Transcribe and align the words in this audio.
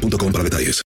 boostmobile.com 0.00 0.32
para 0.32 0.44
detalles. 0.44 0.82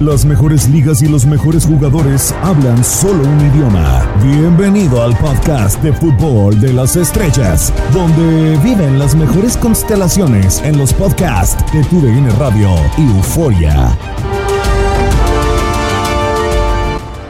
Las 0.00 0.24
mejores 0.24 0.68
ligas 0.68 1.02
y 1.02 1.08
los 1.08 1.24
mejores 1.24 1.64
jugadores 1.66 2.32
hablan 2.42 2.82
solo 2.82 3.22
un 3.22 3.40
idioma. 3.40 4.12
Bienvenido 4.24 5.00
al 5.00 5.16
podcast 5.16 5.80
de 5.82 5.92
fútbol 5.92 6.60
de 6.60 6.72
las 6.72 6.96
estrellas, 6.96 7.72
donde 7.92 8.58
viven 8.58 8.98
las 8.98 9.14
mejores 9.14 9.56
constelaciones 9.56 10.60
en 10.62 10.78
los 10.78 10.92
podcasts 10.92 11.64
de 11.72 11.84
TUDN 11.84 12.28
Radio 12.40 12.70
y 12.98 13.02
Euforia. 13.02 13.96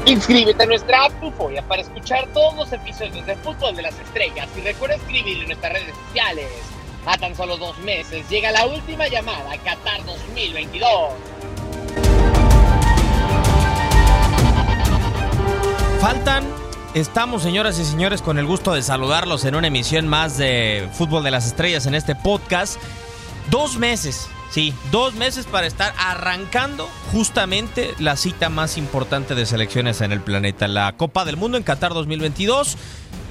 Inscríbete 0.06 0.62
a 0.62 0.66
nuestra 0.66 1.04
app 1.04 1.22
Euforia 1.22 1.62
para 1.68 1.82
escuchar 1.82 2.26
todos 2.32 2.54
los 2.56 2.72
episodios 2.72 3.26
de 3.26 3.36
Fútbol 3.36 3.76
de 3.76 3.82
las 3.82 3.98
Estrellas 3.98 4.48
y 4.56 4.62
recuerda 4.62 4.96
escribir 4.96 5.42
en 5.42 5.48
nuestras 5.48 5.72
redes 5.74 5.94
sociales. 6.06 6.73
A 7.06 7.18
tan 7.18 7.36
solo 7.36 7.58
dos 7.58 7.76
meses 7.78 8.26
llega 8.30 8.50
la 8.50 8.64
última 8.66 9.06
llamada 9.08 9.52
a 9.52 9.58
Qatar 9.58 10.04
2022. 10.06 10.88
Faltan, 16.00 16.44
estamos 16.94 17.42
señoras 17.42 17.78
y 17.78 17.84
señores 17.84 18.22
con 18.22 18.38
el 18.38 18.46
gusto 18.46 18.72
de 18.72 18.82
saludarlos 18.82 19.44
en 19.44 19.54
una 19.54 19.66
emisión 19.66 20.08
más 20.08 20.38
de 20.38 20.88
Fútbol 20.94 21.22
de 21.22 21.30
las 21.30 21.46
Estrellas 21.46 21.84
en 21.84 21.94
este 21.94 22.14
podcast. 22.14 22.78
Dos 23.50 23.76
meses, 23.76 24.26
sí, 24.50 24.72
dos 24.90 25.12
meses 25.12 25.44
para 25.44 25.66
estar 25.66 25.92
arrancando 25.98 26.88
justamente 27.12 27.92
la 27.98 28.16
cita 28.16 28.48
más 28.48 28.78
importante 28.78 29.34
de 29.34 29.44
selecciones 29.44 30.00
en 30.00 30.10
el 30.10 30.22
planeta, 30.22 30.68
la 30.68 30.92
Copa 30.96 31.26
del 31.26 31.36
Mundo 31.36 31.58
en 31.58 31.64
Qatar 31.64 31.92
2022. 31.92 32.78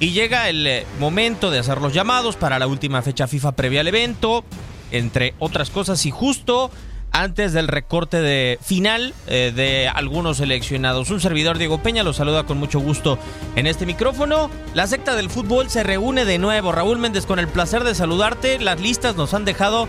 Y 0.00 0.10
llega 0.10 0.48
el 0.48 0.66
eh, 0.66 0.86
momento 0.98 1.50
de 1.50 1.58
hacer 1.58 1.80
los 1.80 1.92
llamados 1.92 2.36
para 2.36 2.58
la 2.58 2.66
última 2.66 3.02
fecha 3.02 3.26
FIFA 3.26 3.52
previa 3.52 3.80
al 3.80 3.88
evento, 3.88 4.44
entre 4.90 5.34
otras 5.38 5.70
cosas, 5.70 6.04
y 6.06 6.10
justo 6.10 6.70
antes 7.14 7.52
del 7.52 7.68
recorte 7.68 8.20
de 8.20 8.58
final 8.60 9.14
eh, 9.28 9.52
de 9.54 9.88
algunos 9.88 10.38
seleccionados. 10.38 11.10
Un 11.10 11.20
servidor 11.20 11.58
Diego 11.58 11.80
Peña 11.80 12.02
los 12.02 12.16
saluda 12.16 12.44
con 12.44 12.58
mucho 12.58 12.80
gusto 12.80 13.18
en 13.54 13.68
este 13.68 13.86
micrófono. 13.86 14.50
La 14.74 14.88
secta 14.88 15.14
del 15.14 15.30
fútbol 15.30 15.70
se 15.70 15.84
reúne 15.84 16.24
de 16.24 16.38
nuevo. 16.38 16.72
Raúl 16.72 16.98
Méndez, 16.98 17.24
con 17.24 17.38
el 17.38 17.46
placer 17.46 17.84
de 17.84 17.94
saludarte. 17.94 18.58
Las 18.58 18.80
listas 18.80 19.14
nos 19.14 19.32
han 19.32 19.44
dejado 19.44 19.88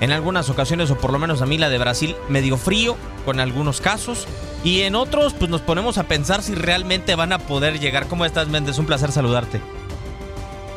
en 0.00 0.10
algunas 0.10 0.50
ocasiones, 0.50 0.90
o 0.90 0.96
por 0.96 1.12
lo 1.12 1.18
menos 1.18 1.42
a 1.42 1.46
mí 1.46 1.58
la 1.58 1.68
de 1.68 1.78
Brasil, 1.78 2.16
medio 2.28 2.56
frío 2.56 2.96
con 3.24 3.40
algunos 3.40 3.80
casos. 3.80 4.26
Y 4.64 4.82
en 4.82 4.94
otros, 4.94 5.34
pues 5.34 5.50
nos 5.50 5.60
ponemos 5.60 5.98
a 5.98 6.04
pensar 6.04 6.42
si 6.42 6.54
realmente 6.54 7.14
van 7.14 7.32
a 7.32 7.38
poder 7.38 7.78
llegar. 7.78 8.06
¿Cómo 8.08 8.24
estás, 8.24 8.48
Méndez? 8.48 8.78
Un 8.78 8.86
placer 8.86 9.12
saludarte. 9.12 9.60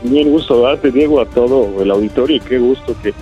Bien, 0.03 0.29
gusto 0.29 0.61
darte, 0.61 0.91
Diego, 0.91 1.19
a 1.19 1.25
todo 1.25 1.81
el 1.81 1.89
auditorio 1.89 2.37
y 2.37 2.39
qué 2.39 2.59
gusto 2.59 2.95
que 3.01 3.13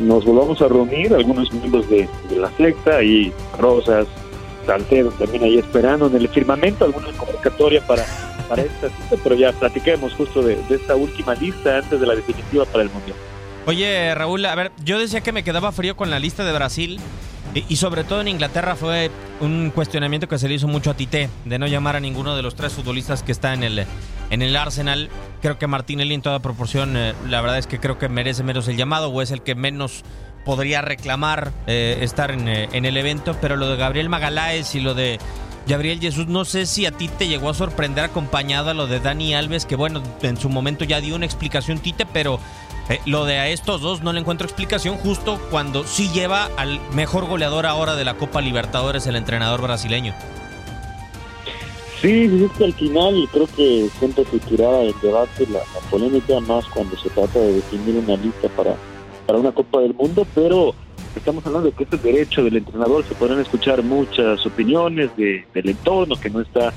nos 0.00 0.24
volvamos 0.24 0.60
a 0.60 0.68
reunir, 0.68 1.14
algunos 1.14 1.52
miembros 1.52 1.88
de, 1.88 2.08
la 2.36 2.50
secta 2.56 3.02
y 3.02 3.32
Rosas, 3.58 4.06
Salcedo 4.66 5.10
también 5.12 5.44
ahí 5.44 5.58
esperando 5.58 6.08
en 6.08 6.16
el 6.16 6.28
firmamento 6.28 6.84
alguna 6.84 7.06
convocatoria 7.16 7.86
para, 7.86 8.04
para 8.48 8.62
esta 8.62 8.88
cita, 8.88 9.16
pero 9.22 9.36
ya 9.36 9.52
platiquemos 9.52 10.12
justo 10.14 10.42
de, 10.42 10.56
de 10.68 10.74
esta 10.74 10.96
última 10.96 11.34
lista 11.34 11.78
antes 11.78 12.00
de 12.00 12.06
la 12.06 12.16
definitiva 12.16 12.64
para 12.64 12.82
el 12.82 12.90
Mundial. 12.90 13.16
Oye, 13.66 14.14
Raúl, 14.14 14.46
a 14.46 14.54
ver, 14.54 14.70
yo 14.84 14.96
decía 14.96 15.22
que 15.22 15.32
me 15.32 15.42
quedaba 15.42 15.72
frío 15.72 15.96
con 15.96 16.08
la 16.08 16.20
lista 16.20 16.44
de 16.44 16.52
Brasil 16.52 17.00
y, 17.68 17.76
sobre 17.76 18.04
todo 18.04 18.20
en 18.20 18.28
Inglaterra 18.28 18.76
fue 18.76 19.10
un 19.40 19.72
cuestionamiento 19.74 20.28
que 20.28 20.38
se 20.38 20.46
le 20.46 20.54
hizo 20.54 20.68
mucho 20.68 20.90
a 20.90 20.94
Tite, 20.94 21.30
de 21.44 21.58
no 21.58 21.66
llamar 21.66 21.96
a 21.96 22.00
ninguno 22.00 22.36
de 22.36 22.42
los 22.42 22.54
tres 22.54 22.74
futbolistas 22.74 23.24
que 23.24 23.32
está 23.32 23.54
en 23.54 23.64
el, 23.64 23.84
en 24.30 24.42
el 24.42 24.54
Arsenal. 24.54 25.08
Creo 25.42 25.58
que 25.58 25.66
Martinelli 25.66 26.14
en 26.14 26.22
toda 26.22 26.38
proporción, 26.38 26.96
eh, 26.96 27.14
la 27.28 27.40
verdad 27.40 27.58
es 27.58 27.66
que 27.66 27.80
creo 27.80 27.98
que 27.98 28.08
merece 28.08 28.44
menos 28.44 28.68
el 28.68 28.76
llamado 28.76 29.08
o 29.08 29.20
es 29.20 29.32
el 29.32 29.42
que 29.42 29.56
menos 29.56 30.04
podría 30.44 30.80
reclamar 30.80 31.50
eh, 31.66 31.98
estar 32.02 32.30
en, 32.30 32.46
eh, 32.46 32.68
en, 32.72 32.84
el 32.84 32.96
evento, 32.96 33.36
pero 33.40 33.56
lo 33.56 33.68
de 33.68 33.76
Gabriel 33.76 34.08
Magaláes 34.08 34.76
y 34.76 34.80
lo 34.80 34.94
de 34.94 35.18
Gabriel 35.66 35.98
Jesús, 35.98 36.28
no 36.28 36.44
sé 36.44 36.66
si 36.66 36.86
a 36.86 36.92
ti 36.92 37.08
te 37.08 37.26
llegó 37.26 37.50
a 37.50 37.54
sorprender 37.54 38.04
acompañado 38.04 38.70
a 38.70 38.74
lo 38.74 38.86
de 38.86 39.00
Dani 39.00 39.34
Alves, 39.34 39.66
que 39.66 39.74
bueno, 39.74 40.02
en 40.22 40.36
su 40.36 40.48
momento 40.48 40.84
ya 40.84 41.00
dio 41.00 41.16
una 41.16 41.26
explicación 41.26 41.80
Tite, 41.80 42.06
pero 42.06 42.38
eh, 42.88 43.00
lo 43.04 43.24
de 43.24 43.38
a 43.38 43.48
estos 43.48 43.80
dos 43.80 44.02
no 44.02 44.12
le 44.12 44.20
encuentro 44.20 44.46
explicación 44.46 44.96
justo 44.96 45.40
cuando 45.50 45.84
sí 45.84 46.08
lleva 46.12 46.48
al 46.56 46.80
mejor 46.92 47.26
goleador 47.26 47.66
ahora 47.66 47.96
de 47.96 48.04
la 48.04 48.14
Copa 48.14 48.40
Libertadores, 48.40 49.06
el 49.06 49.16
entrenador 49.16 49.60
brasileño. 49.62 50.14
Sí, 52.00 52.30
es 52.44 52.52
que 52.58 52.64
al 52.64 52.72
final 52.74 53.28
creo 53.32 53.48
que 53.56 53.88
siempre 53.98 54.24
se 54.30 54.38
tiraba 54.40 54.82
el 54.82 54.94
debate, 55.02 55.46
la, 55.50 55.60
polémica, 55.90 56.38
más 56.40 56.64
cuando 56.66 56.96
se 56.98 57.08
trata 57.10 57.38
de 57.38 57.54
definir 57.54 57.96
una 57.96 58.16
lista 58.16 58.48
para, 58.50 58.76
para 59.26 59.38
una 59.38 59.50
Copa 59.50 59.80
del 59.80 59.94
Mundo, 59.94 60.26
pero 60.34 60.74
estamos 61.16 61.44
hablando 61.46 61.70
de 61.70 61.74
que 61.74 61.84
este 61.84 61.96
derecho 61.96 62.44
del 62.44 62.58
entrenador, 62.58 63.04
se 63.04 63.14
podrán 63.14 63.40
escuchar 63.40 63.82
muchas 63.82 64.44
opiniones 64.44 65.10
de, 65.16 65.44
del 65.54 65.70
entorno 65.70 66.16
que 66.16 66.30
no 66.30 66.40
está 66.40 66.72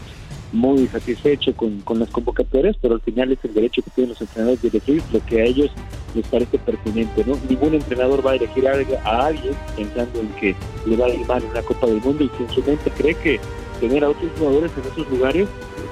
muy 0.51 0.87
satisfecho 0.87 1.55
con, 1.55 1.79
con 1.81 1.99
las 1.99 2.09
convocatorias, 2.09 2.75
pero 2.81 2.95
al 2.95 3.01
final 3.01 3.31
es 3.31 3.39
el 3.43 3.53
derecho 3.53 3.81
que 3.81 3.91
tienen 3.91 4.09
los 4.09 4.21
entrenadores 4.21 4.61
de 4.61 4.69
elegir 4.69 5.01
lo 5.11 5.25
que 5.25 5.41
a 5.41 5.45
ellos 5.45 5.71
les 6.15 6.25
parece 6.27 6.57
pertinente. 6.57 7.23
¿no? 7.25 7.37
Ningún 7.47 7.75
entrenador 7.75 8.25
va 8.25 8.31
a 8.31 8.35
elegir 8.35 8.67
a, 8.67 9.25
alguien 9.25 9.53
pensando 9.75 10.19
en 10.19 10.27
que 10.39 10.55
le 10.85 10.97
va 10.97 11.05
a 11.05 11.09
ir 11.09 11.25
mal 11.27 11.43
en 11.43 11.49
una 11.49 11.61
Copa 11.61 11.87
del 11.87 12.01
Mundo 12.01 12.23
y 12.23 12.31
si 12.37 12.43
en 12.43 12.49
su 12.49 12.63
mente 12.63 12.91
cree 12.91 13.15
que 13.15 13.39
tener 13.79 14.03
a 14.03 14.09
otros 14.09 14.31
jugadores 14.37 14.71
en 14.75 14.91
esos 14.91 15.09
lugares 15.09 15.47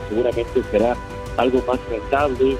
seguramente 0.09 0.63
será 0.72 0.95
algo 1.38 1.63
más 1.68 1.79
rentable, 1.89 2.57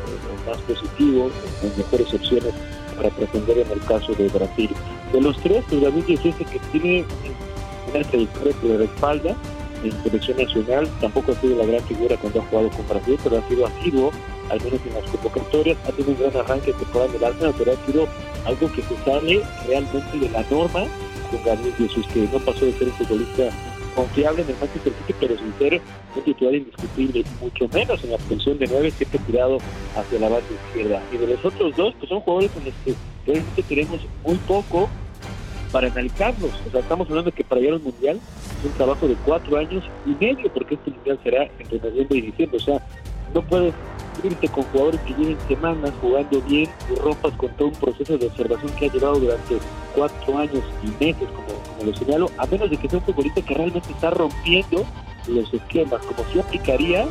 más 0.48 0.58
positivo, 0.60 1.30
con 1.62 1.78
mejores 1.78 2.14
opciones 2.14 2.54
para 2.96 3.10
pretender 3.10 3.60
en 3.60 3.72
el 3.72 3.80
caso 3.82 4.14
de 4.14 4.28
Brasil. 4.30 4.70
De 5.12 5.22
los 5.22 5.38
tres, 5.38 5.64
pues 5.70 5.82
David 5.82 6.04
es 6.10 6.20
ese 6.20 6.46
que 6.46 6.60
tiene 6.72 7.06
una 7.94 8.04
trayectoria 8.04 8.54
que 8.62 8.68
le 8.68 8.78
respalda, 8.78 9.36
en 9.84 10.04
selección 10.04 10.38
nacional, 10.38 10.88
tampoco 11.02 11.32
ha 11.32 11.36
sido 11.36 11.58
la 11.58 11.66
gran 11.66 11.84
figura 11.86 12.18
cuando 12.18 12.42
ha 12.42 12.46
jugado 12.46 12.70
con 12.70 12.88
Brasil, 12.88 13.18
pero 13.24 13.38
ha 13.38 13.48
sido 13.48 13.66
asiduo, 13.68 14.12
al 14.50 14.62
menos 14.62 14.80
en 14.86 14.94
las 14.94 15.12
convocatorias, 15.12 15.78
ha 15.88 15.92
tenido 15.92 16.12
un 16.12 16.20
gran 16.20 16.46
arranque 16.46 16.74
temporal 16.74 17.12
del 17.12 17.24
Arsenal, 17.24 17.56
pero 17.58 17.72
ha 17.74 17.86
sido 17.86 18.08
algo 18.46 18.72
que 18.72 18.82
se 18.82 18.98
sale 19.04 19.44
realmente 19.68 20.18
de 20.18 20.30
la 20.30 20.42
norma 20.50 20.86
con 21.32 21.44
Gabriel 21.44 21.74
Jesús, 21.78 22.06
que 22.14 22.28
no 22.32 22.40
pasó 22.40 22.66
de 22.66 22.74
ser 22.74 22.88
un 22.88 22.94
futbolista 22.94 23.50
confiable 23.96 24.44
en 24.44 24.50
el 24.50 24.56
Manchester 24.62 24.94
City, 24.94 25.16
pero 25.20 25.38
sin 25.38 25.54
ser 25.58 25.82
un 26.16 26.24
titular 26.24 26.56
indiscutible, 26.56 27.24
mucho 27.42 27.68
menos 27.74 28.04
en 28.04 28.12
la 28.12 28.18
posición 28.18 28.60
de 28.60 28.68
nueve, 28.68 28.92
siempre 28.92 29.20
tirado 29.26 29.58
hacia 29.96 30.20
la 30.20 30.30
base 30.30 30.46
izquierda. 30.68 31.02
Y 31.12 31.18
de 31.18 31.28
los 31.28 31.44
otros 31.44 31.76
dos, 31.76 31.94
pues 31.98 32.10
son 32.10 32.22
jugadores 32.22 32.52
con 32.52 32.64
los 32.64 32.74
que 32.86 32.94
realmente 33.26 33.64
queremos 33.64 34.00
muy 34.24 34.38
poco 34.48 34.90
para 35.72 35.88
analizarlos. 35.88 36.52
O 36.68 36.72
sea, 36.72 36.82
estamos 36.82 37.08
hablando 37.10 37.32
de 37.32 37.36
que 37.36 37.44
para 37.44 37.62
llegar 37.62 37.76
al 37.76 37.84
Mundial 37.84 38.20
es 38.60 38.66
un 38.66 38.72
trabajo 38.74 39.08
de 39.08 39.16
cuatro 39.26 39.58
años 39.58 39.84
y 40.06 40.12
medio, 40.24 40.52
porque 40.54 40.76
este 40.76 40.92
Mundial 40.92 41.20
será 41.24 41.44
entre 41.60 41.80
noviembre 41.80 42.18
y 42.18 42.22
diciembre. 42.22 42.58
O 42.58 42.62
sea, 42.62 42.82
no 43.34 43.42
puedes 43.42 43.74
irte 44.24 44.48
con 44.48 44.64
jugadores 44.64 45.00
que 45.02 45.14
lleven 45.14 45.38
semanas 45.48 45.92
jugando 46.02 46.42
bien 46.42 46.68
y 46.92 46.96
rompas 47.00 47.34
con 47.34 47.50
todo 47.56 47.68
un 47.68 47.76
proceso 47.76 48.18
de 48.18 48.28
observación 48.28 48.72
que 48.80 48.86
ha 48.88 48.92
llevado 48.92 49.20
durante 49.20 49.58
cuatro 49.96 50.38
años 50.38 50.64
y 50.84 51.04
meses, 51.04 51.28
como, 51.30 51.86
lo 51.86 51.96
señalo, 51.96 52.32
a 52.38 52.46
menos 52.48 52.70
de 52.70 52.78
que 52.78 52.90
sea 52.90 53.00
un 53.00 53.06
futbolista 53.06 53.42
que 53.42 53.54
realmente 53.54 53.92
está 53.92 54.10
rompiendo 54.10 54.86
los 55.28 55.54
esquemas, 55.54 56.02
como 56.06 56.28
si 56.32 56.40
aplicaría 56.40 57.06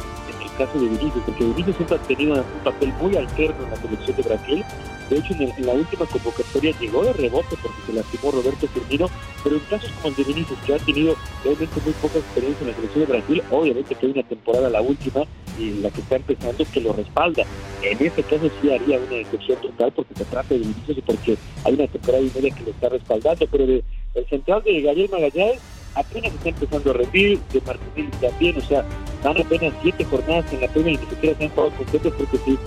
caso 0.57 0.79
de 0.79 0.89
Vinicius, 0.89 1.23
porque 1.25 1.45
Vinicius 1.45 1.77
siempre 1.77 1.97
ha 1.97 2.01
tenido 2.01 2.35
un 2.35 2.65
papel 2.65 2.93
muy 3.01 3.17
alterno 3.17 3.65
en 3.65 3.71
la 3.71 3.77
selección 3.77 4.17
de 4.17 4.23
Brasil. 4.23 4.65
De 5.11 5.19
hecho, 5.19 5.35
en, 5.35 5.67
la 5.67 5.73
última 5.73 6.07
convocatoria 6.07 6.75
llegó 6.81 7.05
de 7.05 7.13
rebote 7.13 7.57
porque 7.63 7.79
se 7.87 7.93
lastimó 7.93 8.33
Roberto 8.33 8.67
Firmino, 8.69 9.09
pero 9.45 9.57
en 9.57 9.63
casos 9.63 9.91
como 10.03 10.09
el 10.09 10.15
de 10.17 10.25
Vinicius, 10.25 10.59
que 10.67 10.75
ha 10.75 10.79
tenido 10.79 11.17
realmente 11.45 11.81
muy 11.85 11.93
poca 11.95 12.19
experiencia 12.19 12.63
en 12.63 12.69
la 12.69 12.77
selección 12.77 13.07
de 13.07 13.13
Brasil, 13.13 13.43
obviamente 13.51 13.95
que 13.95 14.07
hay 14.07 14.13
una 14.13 14.23
temporada, 14.25 14.71
la 14.71 14.81
última, 14.81 15.23
y 15.59 15.71
la 15.81 15.91
que 15.91 16.01
está 16.01 16.17
empezando, 16.17 16.65
que 16.73 16.81
lo 16.81 16.93
respalda. 16.93 17.45
En 17.83 18.05
este 18.05 18.23
caso 18.23 18.51
sí 18.61 18.71
haría 18.71 18.99
una 18.99 19.17
excepción 19.17 19.59
total 19.61 19.93
porque 19.93 20.15
se 20.15 20.25
trata 20.25 20.55
de 20.55 20.59
Vinicius 20.59 20.99
y 20.99 21.03
porque 21.03 21.37
hay 21.65 21.75
una 21.75 21.87
temporada 21.87 22.23
y 22.23 22.33
media 22.35 22.55
que 22.55 22.65
lo 22.65 22.71
está 22.71 22.89
respaldando, 22.89 23.47
pero 23.47 23.65
el 23.65 24.27
central 24.29 24.63
de 24.65 24.81
Gabriel 24.83 25.11
Magallanes 25.11 25.61
apenas 25.95 26.35
está 26.35 26.49
empezando 26.51 26.91
a 26.91 26.95
rendir, 26.95 27.41
de 27.53 27.61
Martinelli 27.63 28.11
también, 28.21 28.59
o 28.59 28.61
sea, 28.61 28.85
van 29.25 29.41
apenas 29.41 29.73
siete 29.83 30.05
jornadas 30.05 30.53
en 30.53 30.61
la 30.61 30.69
pena 30.69 30.91
y 30.91 30.97
ni 30.99 31.07
siquiera 31.07 31.39
se 31.39 31.45
han 31.45 31.51
jugado 31.51 31.71
completos 31.77 32.13
porque 32.19 32.39
sí 32.45 32.59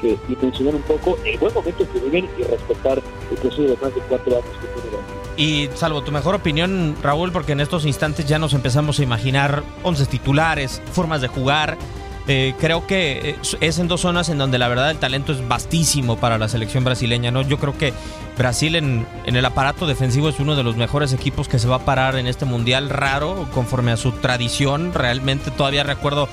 que 0.00 0.16
dimensionar 0.28 0.74
un 0.74 0.82
poco 0.82 1.18
el 1.24 1.38
buen 1.38 1.54
momento 1.54 1.86
que 1.92 2.00
viven 2.00 2.28
y 2.38 2.42
respetar 2.42 3.02
el 3.30 3.36
proceso 3.38 3.62
de 3.62 3.76
más 3.82 3.94
de 3.94 4.00
cuatro 4.08 4.36
años 4.36 4.56
que 4.60 4.66
tiene 4.80 4.86
y 5.36 5.68
salvo 5.74 6.02
tu 6.02 6.12
mejor 6.12 6.34
opinión, 6.34 6.96
Raúl, 7.02 7.30
porque 7.30 7.52
en 7.52 7.60
estos 7.60 7.84
instantes 7.84 8.26
ya 8.26 8.38
nos 8.38 8.54
empezamos 8.54 8.98
a 8.98 9.02
imaginar 9.02 9.62
once 9.82 10.06
titulares, 10.06 10.80
formas 10.92 11.20
de 11.20 11.28
jugar. 11.28 11.76
Eh, 12.28 12.54
creo 12.58 12.86
que 12.86 13.36
es 13.60 13.78
en 13.78 13.86
dos 13.86 14.00
zonas 14.00 14.30
en 14.30 14.38
donde 14.38 14.58
la 14.58 14.66
verdad 14.66 14.90
el 14.90 14.96
talento 14.96 15.32
es 15.32 15.46
vastísimo 15.46 16.16
para 16.16 16.38
la 16.38 16.48
selección 16.48 16.84
brasileña. 16.84 17.30
¿no? 17.30 17.42
Yo 17.42 17.58
creo 17.58 17.76
que 17.76 17.92
Brasil 18.36 18.74
en, 18.76 19.06
en, 19.26 19.36
el 19.36 19.44
aparato 19.44 19.86
defensivo 19.86 20.28
es 20.30 20.40
uno 20.40 20.56
de 20.56 20.64
los 20.64 20.76
mejores 20.76 21.12
equipos 21.12 21.48
que 21.48 21.58
se 21.58 21.68
va 21.68 21.76
a 21.76 21.84
parar 21.84 22.16
en 22.16 22.26
este 22.26 22.46
mundial 22.46 22.88
raro, 22.88 23.46
conforme 23.52 23.92
a 23.92 23.96
su 23.96 24.12
tradición. 24.12 24.92
Realmente 24.92 25.50
todavía 25.50 25.84
recuerdo 25.84 26.24
eh, 26.24 26.28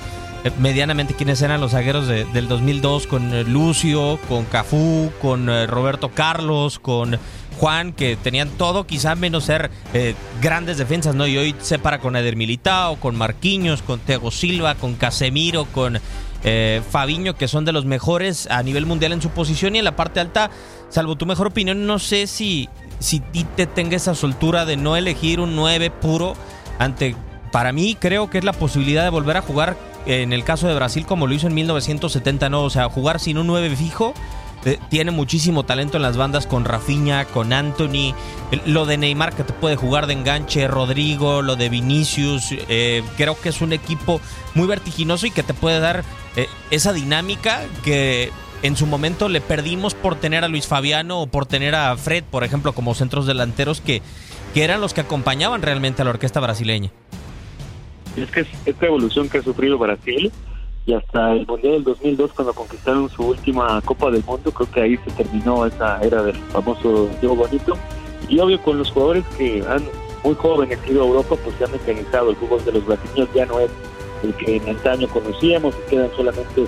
medianamente 0.58 1.14
quiénes 1.14 1.40
eran 1.42 1.60
los 1.60 1.72
zagueros 1.72 2.06
del 2.06 2.48
2002 2.48 3.06
con 3.06 3.32
eh, 3.32 3.44
Lucio, 3.44 4.18
con 4.28 4.44
Cafú, 4.44 5.10
con 5.20 5.46
Roberto 5.68 6.10
Carlos, 6.10 6.78
con 6.78 7.18
Juan, 7.58 7.92
que 7.92 8.16
tenían 8.16 8.50
todo, 8.50 8.86
quizá 8.86 9.14
menos 9.14 9.44
ser 9.44 9.70
eh, 9.92 10.14
grandes 10.40 10.78
defensas, 10.78 11.14
¿no? 11.14 11.26
Y 11.26 11.38
hoy 11.38 11.54
se 11.60 11.78
para 11.78 11.98
con 11.98 12.16
Eder 12.16 12.36
Militao, 12.36 12.96
con 12.96 13.16
Marquinhos, 13.16 13.82
con 13.82 14.00
Tego 14.00 14.30
Silva, 14.30 14.74
con 14.74 14.94
Casemiro, 14.94 15.66
con 15.66 15.98
eh, 16.42 16.82
Fabiño, 16.90 17.36
que 17.36 17.48
son 17.48 17.64
de 17.64 17.72
los 17.72 17.84
mejores 17.84 18.48
a 18.50 18.62
nivel 18.62 18.86
mundial 18.86 19.12
en 19.12 19.22
su 19.22 19.30
posición. 19.30 19.76
Y 19.76 19.78
en 19.78 19.84
la 19.84 19.96
parte 19.96 20.20
alta, 20.20 20.50
salvo 20.88 21.16
tu 21.16 21.26
mejor 21.26 21.48
opinión, 21.48 21.86
no 21.86 21.98
sé 21.98 22.26
si, 22.26 22.68
si 22.98 23.20
te 23.20 23.66
tenga 23.66 23.96
esa 23.96 24.14
soltura 24.14 24.64
de 24.64 24.76
no 24.76 24.96
elegir 24.96 25.40
un 25.40 25.56
9 25.56 25.90
puro 25.90 26.34
ante. 26.78 27.16
Para 27.52 27.72
mí, 27.72 27.96
creo 27.98 28.30
que 28.30 28.38
es 28.38 28.44
la 28.44 28.52
posibilidad 28.52 29.04
de 29.04 29.10
volver 29.10 29.36
a 29.36 29.42
jugar 29.42 29.76
en 30.06 30.32
el 30.32 30.44
caso 30.44 30.68
de 30.68 30.74
Brasil 30.74 31.06
como 31.06 31.26
lo 31.26 31.34
hizo 31.34 31.46
en 31.46 31.54
1970, 31.54 32.48
¿no? 32.48 32.62
O 32.62 32.70
sea, 32.70 32.88
jugar 32.88 33.20
sin 33.20 33.38
un 33.38 33.46
9 33.46 33.74
fijo 33.76 34.14
tiene 34.88 35.10
muchísimo 35.10 35.64
talento 35.64 35.96
en 35.98 36.02
las 36.02 36.16
bandas 36.16 36.46
con 36.46 36.64
Rafinha, 36.64 37.26
con 37.26 37.52
Anthony. 37.52 38.14
Lo 38.66 38.86
de 38.86 38.96
Neymar 38.96 39.34
que 39.34 39.44
te 39.44 39.52
puede 39.52 39.76
jugar 39.76 40.06
de 40.06 40.14
enganche, 40.14 40.66
Rodrigo, 40.68 41.42
lo 41.42 41.56
de 41.56 41.68
Vinicius. 41.68 42.54
Eh, 42.68 43.02
creo 43.16 43.38
que 43.40 43.50
es 43.50 43.60
un 43.60 43.72
equipo 43.72 44.20
muy 44.54 44.66
vertiginoso 44.66 45.26
y 45.26 45.30
que 45.30 45.42
te 45.42 45.54
puede 45.54 45.80
dar 45.80 46.04
eh, 46.36 46.48
esa 46.70 46.92
dinámica 46.92 47.62
que 47.84 48.30
en 48.62 48.76
su 48.76 48.86
momento 48.86 49.28
le 49.28 49.42
perdimos 49.42 49.94
por 49.94 50.16
tener 50.16 50.44
a 50.44 50.48
Luis 50.48 50.66
Fabiano 50.66 51.20
o 51.20 51.26
por 51.26 51.44
tener 51.44 51.74
a 51.74 51.94
Fred, 51.96 52.24
por 52.24 52.44
ejemplo, 52.44 52.72
como 52.72 52.94
centros 52.94 53.26
delanteros 53.26 53.82
que, 53.82 54.00
que 54.54 54.64
eran 54.64 54.80
los 54.80 54.94
que 54.94 55.02
acompañaban 55.02 55.60
realmente 55.60 56.00
a 56.00 56.04
la 56.06 56.12
orquesta 56.12 56.40
brasileña. 56.40 56.90
Es 58.16 58.30
que 58.30 58.46
esta 58.66 58.86
evolución 58.86 59.28
que 59.28 59.38
ha 59.38 59.42
sufrido 59.42 59.76
Brasil 59.76 60.30
y 60.86 60.92
hasta 60.92 61.32
el 61.32 61.46
Mundial 61.46 61.74
del 61.74 61.84
2002 61.84 62.32
cuando 62.32 62.52
conquistaron 62.52 63.08
su 63.08 63.22
última 63.22 63.80
Copa 63.82 64.10
del 64.10 64.22
Mundo, 64.24 64.52
creo 64.52 64.70
que 64.70 64.80
ahí 64.80 64.96
se 64.98 65.10
terminó 65.12 65.66
esa 65.66 66.00
era 66.00 66.22
del 66.22 66.36
famoso 66.36 67.08
Diego 67.20 67.34
Bonito. 67.34 67.76
Y 68.28 68.38
obvio 68.38 68.60
con 68.62 68.78
los 68.78 68.90
jugadores 68.90 69.24
que 69.36 69.64
han 69.68 69.82
muy 70.22 70.34
jóvenes 70.34 70.78
ido 70.88 71.02
a 71.02 71.06
Europa, 71.06 71.36
pues 71.42 71.56
se 71.56 71.64
han 71.64 71.72
mecanizado. 71.72 72.30
El 72.30 72.36
fútbol 72.36 72.64
de 72.64 72.72
los 72.72 72.86
brasileños 72.86 73.28
ya 73.34 73.46
no 73.46 73.60
es 73.60 73.70
el 74.22 74.34
que 74.34 74.56
en 74.56 74.68
antaño 74.68 75.08
conocíamos, 75.08 75.74
y 75.74 75.90
quedan 75.90 76.10
solamente 76.16 76.64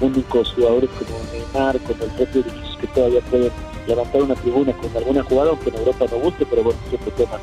únicos 0.00 0.52
jugadores 0.54 0.90
como 0.90 1.18
Neymar, 1.32 1.78
como 1.80 2.04
el 2.04 2.10
propio 2.10 2.44
que 2.80 2.86
todavía 2.88 3.20
pueden 3.22 3.50
levantar 3.86 4.22
una 4.22 4.34
tribuna 4.34 4.72
con 4.74 4.96
alguna 4.96 5.22
jugada, 5.24 5.50
aunque 5.50 5.70
en 5.70 5.76
Europa 5.76 6.06
no 6.10 6.18
guste, 6.18 6.46
pero 6.46 6.62
bueno, 6.62 6.78
siempre 6.88 7.10
tema 7.12 7.38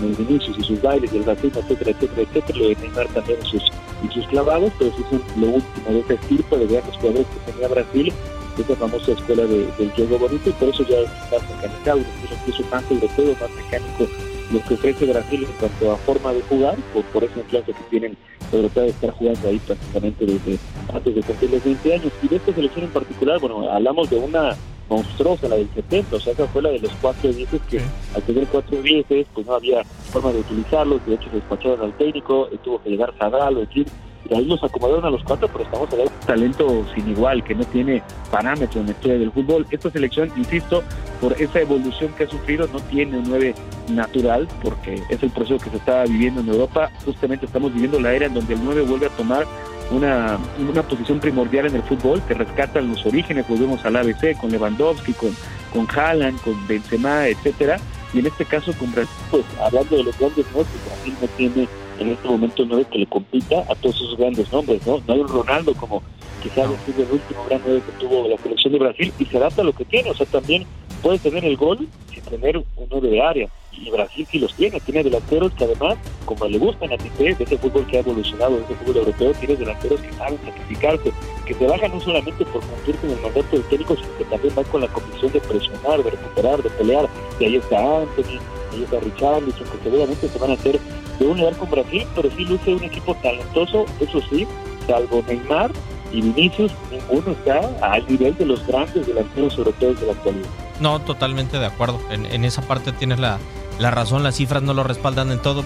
el 0.00 0.14
Vinicius 0.14 0.58
y 0.58 0.64
sus 0.64 0.82
bailes 0.82 1.12
y 1.12 1.18
el 1.18 1.24
racismo, 1.24 1.60
etcétera, 1.60 1.90
etcétera, 1.90 2.22
etcétera, 2.22 2.58
lo 2.58 2.68
de 2.68 2.76
Neymar 2.76 3.08
también 3.08 3.38
en 3.40 3.46
sus, 3.46 3.62
en 4.02 4.10
sus 4.12 4.26
clavados, 4.28 4.72
pero 4.78 4.90
sí 4.96 5.04
son 5.10 5.22
lo 5.40 5.46
último 5.56 5.90
de 5.90 6.00
ese 6.00 6.14
estirpe 6.14 6.56
de 6.58 6.66
grandes 6.66 6.96
jugadores 6.96 7.26
que 7.26 7.52
tenía 7.52 7.68
Brasil, 7.68 8.12
esa 8.58 8.76
famosa 8.76 9.12
escuela 9.12 9.44
de, 9.44 9.66
del 9.78 9.90
juego 9.92 10.18
bonito, 10.18 10.50
y 10.50 10.52
por 10.52 10.68
eso 10.68 10.82
ya 10.84 10.98
es 10.98 11.10
más 11.30 11.50
mecanizado, 11.56 11.98
incluso 11.98 12.62
más 12.70 12.90
europeo, 12.90 13.36
más 13.40 13.50
mecánico 13.50 14.06
lo 14.52 14.62
que 14.64 14.74
ofrece 14.74 15.06
Brasil 15.06 15.44
en 15.44 15.52
cuanto 15.52 15.92
a 15.92 15.96
forma 15.96 16.32
de 16.32 16.42
jugar, 16.42 16.76
por, 16.92 17.02
por 17.04 17.24
esa 17.24 17.38
influencia 17.40 17.74
que 17.74 17.82
tienen 17.84 18.16
Europa 18.52 18.82
de 18.82 18.88
estar 18.88 19.10
jugando 19.12 19.48
ahí 19.48 19.58
prácticamente 19.60 20.26
desde 20.26 20.58
antes 20.92 21.14
de 21.14 21.22
cumplir 21.22 21.50
los 21.50 21.64
20 21.64 21.94
años. 21.94 22.12
Y 22.22 22.28
de 22.28 22.36
esta 22.36 22.52
selección 22.52 22.84
en 22.84 22.90
particular, 22.90 23.40
bueno, 23.40 23.70
hablamos 23.70 24.10
de 24.10 24.16
una 24.16 24.56
monstruosa, 24.92 25.48
la 25.48 25.56
del 25.56 25.68
70, 25.74 26.16
o 26.16 26.20
sea, 26.20 26.32
esa 26.32 26.46
fue 26.48 26.62
la 26.62 26.70
de 26.70 26.80
los 26.80 26.92
cuatro 27.00 27.32
dieces 27.32 27.60
que 27.68 27.80
al 28.14 28.22
tener 28.22 28.46
cuatro 28.48 28.80
dieces, 28.82 29.26
pues 29.34 29.46
no 29.46 29.54
había 29.54 29.82
forma 30.12 30.32
de 30.32 30.40
utilizarlos, 30.40 31.04
de 31.06 31.14
hecho 31.14 31.30
se 31.30 31.36
despacharon 31.36 31.80
al 31.80 31.96
técnico, 31.96 32.48
tuvo 32.62 32.82
que 32.82 32.90
llegar 32.90 33.12
Sadal, 33.18 33.54
decir, 33.54 33.86
y 34.28 34.34
ahí 34.34 34.44
los 34.44 34.62
acomodaron 34.62 35.04
a 35.04 35.10
los 35.10 35.22
cuatro, 35.24 35.48
pero 35.48 35.64
estamos 35.64 35.88
hablando 35.90 36.10
de 36.10 36.16
un 36.16 36.26
talento 36.26 36.84
sin 36.94 37.10
igual, 37.10 37.42
que 37.42 37.54
no 37.54 37.64
tiene 37.64 38.02
parámetros 38.30 38.76
en 38.76 38.86
la 38.86 38.92
historia 38.92 39.18
del 39.18 39.32
fútbol. 39.32 39.66
Esta 39.70 39.90
selección, 39.90 40.30
insisto, 40.36 40.82
por 41.20 41.32
esa 41.40 41.60
evolución 41.60 42.12
que 42.16 42.24
ha 42.24 42.28
sufrido, 42.28 42.68
no 42.72 42.80
tiene 42.80 43.18
un 43.18 43.24
9 43.28 43.54
natural, 43.88 44.46
porque 44.62 45.02
es 45.10 45.22
el 45.22 45.30
proceso 45.30 45.62
que 45.62 45.70
se 45.70 45.76
está 45.76 46.04
viviendo 46.04 46.40
en 46.40 46.48
Europa. 46.48 46.90
Justamente 47.04 47.46
estamos 47.46 47.74
viviendo 47.74 47.98
la 47.98 48.14
era 48.14 48.26
en 48.26 48.34
donde 48.34 48.54
el 48.54 48.64
9 48.64 48.82
vuelve 48.82 49.06
a 49.06 49.10
tomar 49.10 49.44
una, 49.92 50.38
una 50.58 50.82
posición 50.82 51.20
primordial 51.20 51.66
en 51.66 51.76
el 51.76 51.82
fútbol, 51.82 52.22
que 52.26 52.34
rescatan 52.34 52.88
los 52.88 53.04
orígenes, 53.06 53.46
volvemos 53.48 53.84
al 53.84 53.96
ABC, 53.96 54.36
con 54.38 54.50
Lewandowski, 54.50 55.12
con, 55.12 55.36
con 55.72 55.86
Haaland, 55.90 56.40
con 56.40 56.66
Benzema, 56.66 57.28
etcétera, 57.28 57.78
y 58.12 58.18
en 58.18 58.26
este 58.26 58.44
caso 58.44 58.72
con 58.78 58.92
Brasil, 58.92 59.14
pues 59.30 59.44
hablando 59.60 59.96
de 59.96 60.04
los 60.04 60.18
grandes 60.18 60.44
nombres, 60.52 60.84
Brasil 60.86 61.14
no 61.20 61.28
tiene 61.28 61.68
en 61.98 62.10
este 62.10 62.28
momento 62.28 62.64
nueve 62.66 62.86
que 62.90 62.98
le 62.98 63.06
compita 63.06 63.60
a 63.68 63.74
todos 63.76 63.96
esos 63.96 64.16
grandes 64.16 64.52
nombres, 64.52 64.86
¿no? 64.86 65.00
No 65.06 65.14
hay 65.14 65.20
un 65.20 65.28
Ronaldo 65.28 65.74
como 65.74 66.02
quizás 66.42 66.66
el 66.66 67.06
último 67.10 67.44
gran 67.48 67.60
nueve 67.64 67.82
que 67.86 68.04
tuvo 68.04 68.28
la 68.28 68.36
selección 68.38 68.72
de 68.72 68.78
Brasil 68.78 69.12
y 69.18 69.24
se 69.26 69.36
adapta 69.36 69.62
a 69.62 69.64
lo 69.64 69.72
que 69.72 69.84
tiene, 69.84 70.10
o 70.10 70.14
sea, 70.14 70.26
también 70.26 70.66
puede 71.02 71.18
tener 71.18 71.44
el 71.44 71.56
gol 71.56 71.86
sin 72.12 72.22
tener 72.24 72.56
un 72.56 72.64
nueve 72.90 73.08
de 73.08 73.22
área 73.22 73.48
y 73.72 73.90
Brasil 73.90 74.26
sí 74.30 74.38
los 74.38 74.54
tiene, 74.54 74.80
tiene 74.80 75.02
delanteros 75.02 75.52
que 75.54 75.64
además, 75.64 75.96
como 76.24 76.46
le 76.46 76.58
gustan 76.58 76.92
a 76.92 76.98
ti, 76.98 77.10
de 77.18 77.36
ese 77.38 77.58
fútbol 77.58 77.86
que 77.86 77.96
ha 77.96 78.00
evolucionado, 78.00 78.56
de 78.56 78.64
ese 78.64 78.74
fútbol 78.76 78.96
europeo, 78.98 79.32
tiene 79.34 79.56
delanteros 79.56 80.00
que 80.00 80.12
saben 80.12 80.38
sacrificarse, 80.44 81.12
que 81.46 81.54
se 81.54 81.66
bajan 81.66 81.92
no 81.92 82.00
solamente 82.00 82.44
por 82.46 82.60
cumplir 82.62 82.96
con 82.96 83.10
el 83.10 83.20
mandato 83.20 83.48
del 83.50 83.64
técnico, 83.64 83.96
sino 83.96 84.18
que 84.18 84.24
también 84.24 84.54
van 84.54 84.64
con 84.66 84.80
la 84.82 84.88
convicción 84.88 85.32
de 85.32 85.40
presionar, 85.40 86.02
de 86.02 86.10
recuperar, 86.10 86.62
de 86.62 86.70
pelear, 86.70 87.08
y 87.40 87.44
ahí 87.44 87.56
está 87.56 87.78
Anthony, 87.78 88.38
ahí 88.72 88.82
está 88.84 89.00
Richarlison, 89.00 89.66
que 89.66 89.82
seguramente 89.82 90.28
se 90.28 90.38
van 90.38 90.50
a 90.50 90.54
hacer 90.54 90.78
de 91.18 91.26
un 91.26 91.38
lugar 91.38 91.56
con 91.56 91.70
Brasil, 91.70 92.06
pero 92.14 92.30
sí 92.30 92.44
luce 92.44 92.74
un 92.74 92.84
equipo 92.84 93.14
talentoso, 93.16 93.86
eso 94.00 94.20
sí, 94.30 94.46
salvo 94.86 95.24
Neymar 95.26 95.70
y 96.12 96.20
Vinicius, 96.20 96.72
ninguno 96.90 97.32
está 97.32 97.60
al 97.80 98.06
nivel 98.06 98.36
de 98.36 98.44
los 98.44 98.66
grandes 98.66 99.06
delanteros 99.06 99.56
europeos 99.56 99.98
de 99.98 100.06
la 100.06 100.12
actualidad. 100.12 100.48
No, 100.78 101.00
totalmente 101.00 101.58
de 101.58 101.66
acuerdo. 101.66 102.00
En, 102.10 102.26
en 102.26 102.44
esa 102.44 102.60
parte 102.62 102.92
tienes 102.92 103.18
la, 103.18 103.38
la 103.78 103.90
razón, 103.90 104.22
las 104.22 104.36
cifras 104.36 104.62
no 104.62 104.74
lo 104.74 104.84
respaldan 104.84 105.30
en 105.30 105.40
todo. 105.40 105.64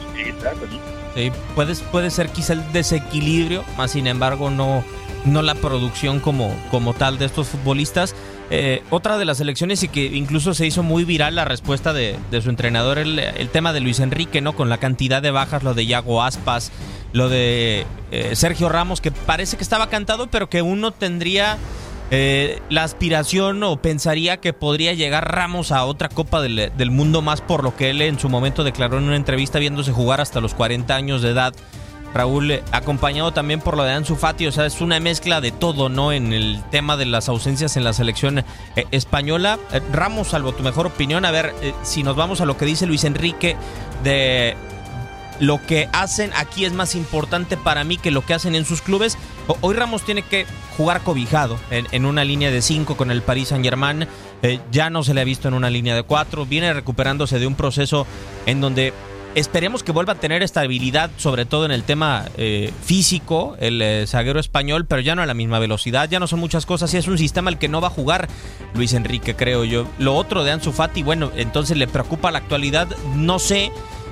Sí, 1.15 1.33
puede, 1.55 1.75
puede 1.91 2.11
ser 2.11 2.29
quizá 2.31 2.53
el 2.53 2.73
desequilibrio, 2.73 3.65
más 3.77 3.93
sin 3.93 4.07
embargo 4.07 4.51
no, 4.51 4.85
no 5.25 5.43
la 5.43 5.55
producción 5.55 6.21
como, 6.21 6.55
como 6.71 6.95
tal 6.95 7.19
de 7.19 7.27
estos 7.27 7.49
futbolistas. 7.49 8.15
Eh, 8.49 8.85
otra 8.91 9.19
de 9.19 9.25
las 9.25 9.41
elecciones 9.41 9.83
y 9.83 9.89
que 9.89 10.05
incluso 10.05 10.55
se 10.55 10.67
hizo 10.67 10.85
muy 10.85 11.05
viral 11.05 11.35
la 11.35 11.45
respuesta 11.45 11.93
de, 11.93 12.17
su 12.41 12.49
entrenador, 12.49 12.99
el, 12.99 13.19
el, 13.19 13.49
tema 13.49 13.73
de 13.73 13.81
Luis 13.81 13.99
Enrique, 13.99 14.41
¿no? 14.41 14.55
Con 14.55 14.69
la 14.69 14.79
cantidad 14.79 15.21
de 15.21 15.33
bajas, 15.33 15.65
lo 15.65 15.75
de 15.75 15.87
Yago 15.87 16.23
Aspas, 16.23 16.71
lo 17.13 17.29
de 17.29 17.87
eh, 18.13 18.37
Sergio 18.37 18.69
Ramos, 18.69 19.01
que 19.01 19.11
parece 19.11 19.57
que 19.57 19.65
estaba 19.65 19.89
cantado, 19.89 20.29
pero 20.29 20.49
que 20.49 20.63
uno 20.63 20.93
tendría 20.93 21.59
eh, 22.11 22.61
la 22.71 22.85
aspiración 22.85 23.63
o 23.63 23.77
pensaría 23.83 24.37
que 24.39 24.53
podría 24.53 24.93
llegar 24.93 25.35
Ramos 25.35 25.73
a 25.73 25.85
otra 25.85 26.09
Copa 26.09 26.41
del, 26.41 26.73
del, 26.77 26.91
Mundo 26.91 27.21
más 27.21 27.41
por 27.41 27.65
lo 27.65 27.75
que 27.77 27.91
él 27.91 28.01
en 28.01 28.19
su 28.19 28.29
momento 28.29 28.63
declaró 28.63 28.99
en 28.99 29.05
una 29.05 29.17
entrevista 29.17 29.59
viéndose 29.59 29.93
jugar 29.93 30.21
hasta 30.21 30.41
los 30.41 30.55
40 30.55 30.95
años 30.95 31.23
de 31.23 31.31
edad. 31.31 31.55
Raúl, 32.15 32.51
eh, 32.51 32.63
acompañado 32.73 33.33
también 33.33 33.61
por 33.61 33.77
lo 33.77 33.83
de 33.83 33.93
Ansu 33.93 34.17
Fati, 34.17 34.47
o 34.47 34.53
sea, 34.53 34.67
es 34.67 34.81
una 34.81 35.01
mezcla 35.01 35.41
de 35.41 35.51
todo, 35.51 35.89
¿no? 35.89 36.13
En 36.13 36.33
el 36.33 36.63
tema 36.71 36.97
de 36.97 37.07
las 37.07 37.29
ausencias 37.29 37.77
en 37.77 37.85
la 37.85 37.93
selección 37.93 38.39
eh, 38.39 38.45
española. 38.93 39.59
Ramos, 39.93 40.29
salvo 40.29 40.53
tu 40.53 40.63
mejor 40.63 40.87
opinión, 40.87 41.25
a 41.25 41.31
ver 41.31 41.55
si 41.83 42.03
nos 42.03 42.17
vamos 42.17 42.41
a 42.41 42.47
lo 42.47 42.57
que 42.57 42.65
dice 42.65 42.87
Luis 42.87 43.05
Enrique 43.05 43.57
de 44.05 44.57
lo 45.41 45.65
que 45.67 45.89
hacen 45.93 46.31
aquí 46.37 46.65
es 46.65 46.73
más 46.73 46.95
importante 46.95 47.57
para 47.57 47.85
mí 47.85 47.97
que 47.97 48.11
lo 48.11 48.25
que 48.25 48.35
hacen 48.35 48.55
en 48.55 48.65
sus 48.65 48.83
clubes. 48.83 49.19
Hoy 49.61 49.75
Ramos 49.75 50.03
tiene 50.03 50.23
que 50.23 50.47
jugar 50.77 51.03
cobijado 51.03 51.59
en, 51.71 52.05
una 52.05 52.25
línea 52.25 52.51
de 52.51 52.61
5 52.63 52.97
con 52.97 53.11
el 53.11 53.23
Paris 53.23 53.49
Saint 53.49 53.65
Germain. 53.65 54.07
Eh, 54.43 54.61
ya 54.73 54.91
no 54.91 55.05
se 55.05 55.15
le 55.15 55.21
ha 55.21 55.25
visto 55.25 55.49
en 55.49 55.55
una 55.55 55.71
línea 55.71 55.95
de 55.95 56.03
4. 56.03 56.47
Viene 56.47 56.73
recuperándose 56.73 57.39
de 57.39 57.47
un 57.47 57.55
proceso 57.55 58.07
en 58.47 58.61
donde 58.61 58.93
esperemos 59.37 59.83
que 59.83 59.93
vuelva 59.93 60.15
a 60.15 60.17
tener 60.17 60.43
estabilidad, 60.43 61.11
sobre 61.19 61.45
todo 61.45 61.67
en 61.67 61.71
el 61.71 61.85
tema 61.85 62.25
eh, 62.39 62.73
físico, 62.83 63.55
el 63.61 63.81
eh, 63.83 64.07
zaguero 64.07 64.41
español, 64.41 64.87
pero 64.87 65.03
ya 65.03 65.15
no 65.15 65.23
a 65.23 65.27
la 65.27 65.35
misma 65.35 65.59
velocidad, 65.59 66.09
ya 66.09 66.19
no 66.19 66.27
son 66.27 66.41
muchas 66.41 66.65
cosas 66.65 66.93
y 66.95 66.97
es 66.97 67.07
un 67.07 67.19
sistema 67.19 67.51
al 67.51 67.59
que 67.59 67.69
no 67.69 67.83
va 67.83 67.89
a 67.89 67.91
jugar 67.91 68.29
Luis 68.75 68.95
Enrique, 68.95 69.37
creo 69.37 69.65
yo. 69.65 69.87
Lo 69.99 70.17
otro 70.17 70.43
de 70.43 70.53
Ansu 70.53 70.73
Fati, 70.73 71.03
bueno, 71.03 71.31
entonces 71.37 71.77
le 71.77 71.87
preocupa 71.87 72.31
la 72.31 72.39
actualidad. 72.39 72.89
No 73.15 73.39
sé 73.39 73.71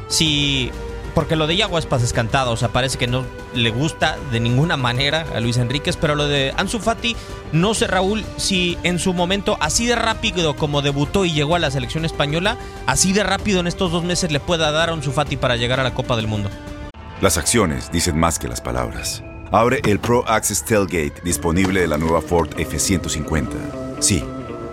si 0.08 0.70
porque 1.14 1.36
lo 1.36 1.46
de 1.46 1.56
Yaguaspas 1.56 2.02
es 2.02 2.12
cantado, 2.12 2.52
o 2.52 2.56
sea, 2.56 2.68
parece 2.68 2.98
que 2.98 3.06
no 3.06 3.24
le 3.54 3.70
gusta 3.70 4.16
de 4.32 4.40
ninguna 4.40 4.76
manera 4.76 5.24
a 5.34 5.40
Luis 5.40 5.56
Enríquez, 5.56 5.96
pero 5.96 6.14
lo 6.14 6.26
de 6.26 6.52
Ansu 6.56 6.80
Fati, 6.80 7.16
no 7.52 7.74
sé 7.74 7.86
Raúl, 7.86 8.24
si 8.36 8.76
en 8.82 8.98
su 8.98 9.14
momento 9.14 9.56
así 9.60 9.86
de 9.86 9.94
rápido 9.94 10.56
como 10.56 10.82
debutó 10.82 11.24
y 11.24 11.32
llegó 11.32 11.54
a 11.54 11.60
la 11.60 11.70
selección 11.70 12.04
española, 12.04 12.56
así 12.86 13.12
de 13.12 13.22
rápido 13.22 13.60
en 13.60 13.66
estos 13.66 13.92
dos 13.92 14.04
meses 14.04 14.32
le 14.32 14.40
pueda 14.40 14.70
dar 14.72 14.90
a 14.90 14.92
Ansu 14.92 15.12
Fati 15.12 15.36
para 15.36 15.56
llegar 15.56 15.80
a 15.80 15.84
la 15.84 15.94
Copa 15.94 16.16
del 16.16 16.26
Mundo. 16.26 16.50
Las 17.20 17.38
acciones 17.38 17.90
dicen 17.92 18.18
más 18.18 18.38
que 18.38 18.48
las 18.48 18.60
palabras. 18.60 19.22
Abre 19.52 19.80
el 19.84 20.00
Pro 20.00 20.28
Access 20.28 20.64
Tailgate 20.64 21.22
disponible 21.22 21.80
de 21.80 21.86
la 21.86 21.96
nueva 21.96 22.20
Ford 22.20 22.48
F-150. 22.58 24.00
Sí, 24.00 24.24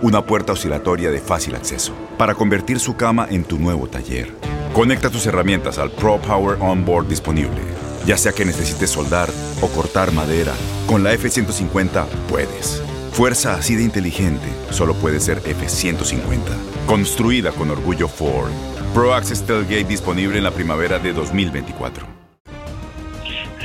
una 0.02 0.26
puerta 0.26 0.52
oscilatoria 0.52 1.10
de 1.10 1.20
fácil 1.20 1.54
acceso 1.54 1.94
para 2.18 2.34
convertir 2.34 2.80
su 2.80 2.96
cama 2.96 3.26
en 3.30 3.44
tu 3.44 3.58
nuevo 3.58 3.86
taller. 3.86 4.51
Conecta 4.72 5.10
tus 5.10 5.26
herramientas 5.26 5.78
al 5.78 5.90
Pro 5.90 6.18
Power 6.18 6.56
Onboard 6.58 7.06
disponible. 7.06 7.60
Ya 8.06 8.16
sea 8.16 8.32
que 8.32 8.46
necesites 8.46 8.88
soldar 8.88 9.28
o 9.60 9.68
cortar 9.68 10.12
madera, 10.12 10.54
con 10.86 11.04
la 11.04 11.12
F-150 11.12 12.06
puedes. 12.30 12.82
Fuerza 13.12 13.52
así 13.52 13.74
de 13.74 13.82
inteligente 13.82 14.46
solo 14.70 14.94
puede 14.94 15.20
ser 15.20 15.42
F-150. 15.44 16.38
Construida 16.86 17.50
con 17.50 17.70
orgullo 17.70 18.08
Ford. 18.08 18.50
Pro 18.94 19.12
Access 19.12 19.42
Tailgate 19.42 19.84
disponible 19.84 20.38
en 20.38 20.44
la 20.44 20.50
primavera 20.50 20.98
de 20.98 21.12
2024. 21.12 22.06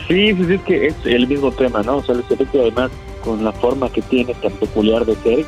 Sí, 0.10 0.34
pues 0.34 0.50
es 0.50 0.62
que 0.64 0.88
es 0.88 0.96
el 1.06 1.26
mismo 1.26 1.54
tema, 1.54 1.84
¿no? 1.84 1.98
O 1.98 2.04
sea, 2.04 2.16
el 2.16 2.22
efecto 2.22 2.60
además 2.60 2.92
con 3.24 3.46
la 3.46 3.54
forma 3.54 3.90
que 3.90 4.02
tiene 4.02 4.34
tan 4.36 4.52
peculiar 4.54 5.06
de 5.06 5.16
ser, 5.16 5.46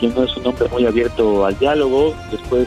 que 0.00 0.08
no 0.08 0.24
es 0.24 0.34
un 0.38 0.46
hombre 0.46 0.68
muy 0.70 0.86
abierto 0.86 1.44
al 1.44 1.58
diálogo, 1.58 2.14
después 2.30 2.66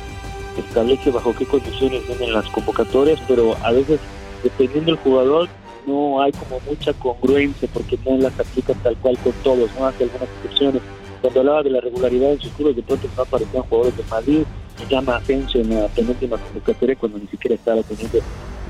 establece 0.61 1.11
bajo 1.11 1.33
qué 1.35 1.45
condiciones 1.45 2.07
vienen 2.07 2.33
las 2.33 2.45
convocatorias, 2.49 3.19
pero 3.27 3.55
a 3.63 3.71
veces, 3.71 3.99
dependiendo 4.43 4.91
del 4.91 5.01
jugador, 5.01 5.49
no 5.85 6.21
hay 6.21 6.31
como 6.31 6.59
mucha 6.67 6.93
congruencia 6.93 7.67
porque 7.73 7.97
no 8.05 8.17
las 8.17 8.39
aplica 8.39 8.73
tal 8.75 8.95
cual 8.97 9.17
con 9.19 9.33
todos, 9.43 9.69
no 9.77 9.85
hace 9.85 10.03
algunas 10.03 10.29
excepciones. 10.37 10.81
Cuando 11.21 11.39
hablaba 11.39 11.63
de 11.63 11.69
la 11.71 11.81
regularidad 11.81 12.33
en 12.33 12.41
sus 12.41 12.51
clubes, 12.53 12.75
de 12.75 12.83
pronto 12.83 13.07
no 13.15 13.23
aparecían 13.23 13.63
jugadores 13.63 13.97
de 13.97 14.03
Madrid, 14.03 14.43
se 14.77 14.85
llama 14.87 15.15
Asensio 15.17 15.61
en 15.61 15.69
la 15.69 15.87
penúltima 15.87 16.37
convocatoria 16.37 16.95
cuando 16.95 17.17
ni 17.17 17.27
siquiera 17.27 17.55
estaba 17.55 17.81
teniendo 17.83 18.19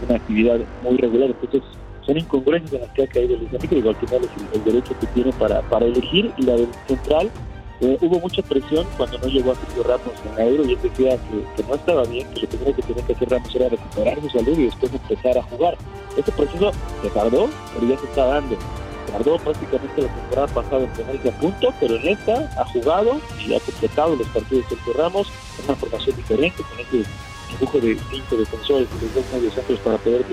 una 0.07 0.15
actividad 0.17 0.59
muy 0.83 0.97
regular. 0.97 1.29
Entonces, 1.29 1.63
son 2.05 2.17
incongruencias 2.17 2.73
en 2.73 2.81
las 2.81 2.91
que 2.91 3.03
ha 3.03 3.07
caído 3.07 3.37
Luis 3.37 3.51
Enrique, 3.51 3.77
igual 3.77 3.97
que 3.97 4.05
es 4.05 4.11
el, 4.53 4.63
derecho 4.63 4.93
que 4.99 5.07
tiene 5.07 5.33
para, 5.33 5.61
para 5.63 5.85
elegir 5.85 6.31
y 6.37 6.43
la 6.43 6.53
del 6.53 6.67
central 6.87 7.31
eh, 7.81 7.97
hubo 8.01 8.19
mucha 8.19 8.41
presión 8.41 8.85
cuando 8.95 9.17
no 9.17 9.27
llegó 9.27 9.51
a 9.51 9.55
Sergio 9.55 9.83
Ramos 9.83 10.13
en 10.25 10.47
Euro 10.47 10.65
y 10.65 10.73
él 10.73 10.79
decía 10.81 11.17
que, 11.55 11.63
no 11.63 11.75
estaba 11.75 12.03
bien, 12.05 12.27
que 12.33 12.41
lo 12.41 12.47
primero 12.47 12.75
que 12.75 12.81
tenía 12.81 13.05
que 13.05 13.13
hacer 13.13 13.29
Ramos 13.29 13.55
era 13.55 13.69
recuperar 13.69 14.21
su 14.21 14.29
salud 14.29 14.57
y 14.57 14.65
después 14.65 14.93
empezar 14.93 15.37
a 15.37 15.43
jugar. 15.43 15.77
Este 16.15 16.31
proceso 16.31 16.71
se 17.01 17.09
tardó, 17.09 17.49
pero 17.73 17.87
ya 17.87 17.99
se 17.99 18.05
está 18.05 18.25
dando. 18.25 18.57
Tardó 19.11 19.37
prácticamente 19.39 20.01
la 20.01 20.07
temporada 20.07 20.47
pasada 20.47 20.83
en 20.83 20.93
ponerse 20.93 21.29
a 21.29 21.39
punto, 21.39 21.73
pero 21.79 21.95
en 21.95 22.07
esta 22.07 22.61
ha 22.61 22.65
jugado 22.65 23.19
y 23.45 23.53
ha 23.53 23.59
completado 23.59 24.15
los 24.15 24.27
partidos 24.29 24.69
de 24.69 24.75
Sergio 24.75 24.93
Ramos 24.93 25.27
en 25.59 25.65
una 25.65 25.75
formación 25.75 26.15
diferente, 26.15 26.63
con 26.63 26.79
este 26.79 27.09
dibujo 27.51 27.79
de 27.79 27.97
cinco 28.09 28.37
defensores 28.37 28.87
y 28.89 29.05
los 29.05 29.15
dos 29.15 29.25
medios 29.33 29.53
centros 29.53 29.79
para 29.79 29.97
poder 29.97 30.25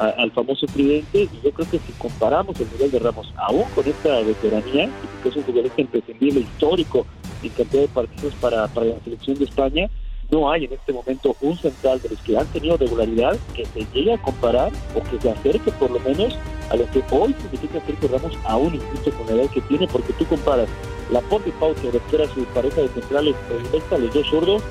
al 0.00 0.30
famoso 0.32 0.66
tridente 0.66 1.22
y 1.22 1.40
yo 1.44 1.52
creo 1.52 1.70
que 1.70 1.78
si 1.78 1.92
comparamos 1.98 2.58
el 2.58 2.70
nivel 2.72 2.90
de 2.90 2.98
Ramos 2.98 3.32
aún 3.36 3.64
con 3.74 3.86
esta 3.86 4.20
veteranía, 4.20 4.88
que 5.22 5.28
es 5.28 5.36
un 5.36 5.44
futbolista 5.44 5.80
imprescindible, 5.80 6.40
histórico 6.40 7.06
en 7.42 7.50
cantidad 7.50 7.82
de 7.82 7.88
partidos 7.88 8.34
para, 8.40 8.66
para 8.68 8.86
la 8.86 9.00
selección 9.04 9.38
de 9.38 9.44
España, 9.44 9.90
no 10.30 10.50
hay 10.50 10.64
en 10.64 10.72
este 10.72 10.92
momento 10.92 11.36
un 11.40 11.56
central 11.58 12.00
de 12.00 12.10
los 12.10 12.20
que 12.20 12.38
han 12.38 12.46
tenido 12.46 12.76
regularidad 12.76 13.36
que 13.54 13.66
se 13.66 13.84
llegue 13.92 14.14
a 14.14 14.22
comparar 14.22 14.72
o 14.94 15.02
que 15.10 15.20
se 15.20 15.30
acerque 15.30 15.70
por 15.72 15.90
lo 15.90 16.00
menos 16.00 16.38
a 16.70 16.76
lo 16.76 16.88
que 16.90 17.02
hoy 17.10 17.34
significa 17.34 17.84
Sergio 17.84 18.08
Ramos 18.08 18.38
aún 18.44 18.74
incluso 18.74 19.10
con 19.18 19.26
la 19.26 19.42
edad 19.42 19.50
que 19.50 19.60
tiene, 19.62 19.86
porque 19.88 20.12
tú 20.14 20.24
comparas 20.26 20.68
la 21.10 21.18
y 21.18 21.50
Pau 21.58 21.74
que 21.74 21.88
era 21.88 22.26
su 22.32 22.44
pareja 22.54 22.80
de 22.80 22.88
centrales, 22.88 23.34
esta 23.72 23.98
los 23.98 24.14
dos 24.14 24.26
zurdos, 24.28 24.62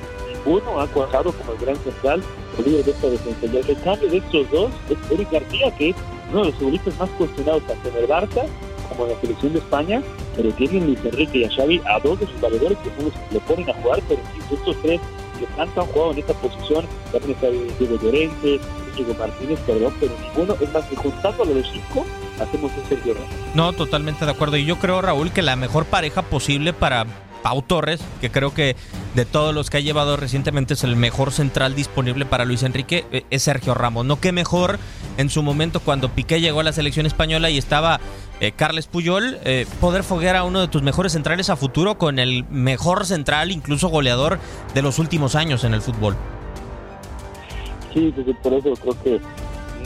uno 0.45 0.79
ha 0.79 0.88
cuajado 0.88 1.33
como 1.33 1.51
el 1.51 1.59
gran 1.59 1.75
central, 1.77 2.24
líder 2.61 2.85
de 2.85 2.91
esta 2.91 3.09
defensa. 3.09 3.45
Y 3.45 3.57
el 3.57 3.63
recambio 3.63 4.09
de 4.09 4.17
estos 4.17 4.51
dos 4.51 4.71
es 4.89 5.11
Eric 5.11 5.31
García, 5.31 5.75
que 5.77 5.89
es 5.89 5.95
uno 6.31 6.41
de 6.41 6.45
los 6.47 6.55
futbolistas 6.55 6.99
más 6.99 7.09
cuestionados 7.11 7.63
tanto 7.63 7.89
en 7.89 7.95
el 7.95 8.07
Barça 8.07 8.45
como 8.89 9.05
en 9.05 9.13
la 9.13 9.21
selección 9.21 9.53
de 9.53 9.59
España, 9.59 10.01
pero 10.35 10.51
tienen 10.53 10.87
Luis 10.87 10.99
Enrique 11.03 11.39
y 11.39 11.43
a 11.43 11.49
Xavi 11.49 11.81
a 11.85 11.99
dos 11.99 12.19
de 12.19 12.25
sus 12.25 12.41
valedores 12.41 12.77
que 12.79 12.89
son 12.95 13.11
los 13.31 13.43
ponen 13.43 13.69
a 13.69 13.73
jugar, 13.73 14.01
pero 14.07 14.21
estos 14.51 14.75
tres 14.81 14.99
que 15.39 15.45
tanto 15.55 15.81
han 15.81 15.87
jugado 15.87 16.11
en 16.11 16.17
esta 16.17 16.33
posición, 16.33 16.85
también 17.11 17.31
está 17.31 17.49
Diego 17.49 18.01
Llorente, 18.01 18.59
Diego 18.95 19.13
Martínez, 19.17 19.59
perdón, 19.65 19.93
pero 19.99 20.11
ninguno, 20.21 20.55
es 20.59 20.73
más 20.73 20.85
que 20.85 20.95
juntando 20.95 21.43
a 21.43 21.45
los 21.45 21.67
cinco, 21.71 22.05
hacemos 22.39 22.71
un 22.75 22.89
Sergio. 22.89 23.15
No, 23.53 23.71
totalmente 23.73 24.25
de 24.25 24.31
acuerdo. 24.31 24.57
Y 24.57 24.65
yo 24.65 24.77
creo, 24.77 25.01
Raúl, 25.01 25.31
que 25.31 25.41
la 25.41 25.55
mejor 25.55 25.85
pareja 25.85 26.23
posible 26.23 26.73
para 26.73 27.05
Pau 27.41 27.62
Torres, 27.62 28.01
que 28.22 28.29
creo 28.29 28.53
que 28.53 28.75
de 29.15 29.25
todos 29.25 29.53
los 29.53 29.69
que 29.69 29.77
ha 29.77 29.81
llevado 29.81 30.17
recientemente 30.17 30.74
es 30.74 30.84
el 30.84 30.96
mejor 30.96 31.31
central 31.31 31.75
disponible 31.75 32.25
para 32.25 32.46
Luis 32.46 32.63
Enrique, 32.63 33.05
eh, 33.12 33.24
es 33.29 33.43
Sergio 33.43 33.74
Ramos. 33.74 34.05
No 34.05 34.19
que 34.19 34.31
mejor 34.31 34.79
en 35.17 35.29
su 35.29 35.43
momento 35.43 35.79
cuando 35.79 36.10
Piqué 36.10 36.41
llegó 36.41 36.60
a 36.60 36.63
la 36.63 36.74
selección 36.74 37.05
española 37.05 37.50
y 37.50 37.58
estaba 37.58 38.00
eh, 38.39 38.51
Carles 38.53 38.88
Puyol, 38.88 39.38
eh, 39.43 39.65
poder 39.81 40.03
foguear 40.03 40.36
a 40.36 40.43
uno 40.43 40.62
de 40.62 40.67
tus 40.67 40.81
mejores 40.81 41.13
centrales 41.13 41.50
a 41.50 41.55
futuro 41.55 41.98
con 41.98 42.19
el 42.19 42.46
mejor 42.50 43.05
central, 43.05 43.51
incluso 43.51 43.89
goleador 43.89 44.39
de 44.74 44.81
los 44.81 45.00
últimos 45.00 45.36
años 45.36 45.63
en 45.63 45.74
el 45.74 45.81
fútbol. 45.81 46.15
Sí, 47.93 48.13
pues, 48.15 48.36
por 48.41 48.53
eso 48.53 48.74
creo 48.74 49.03
que 49.03 49.22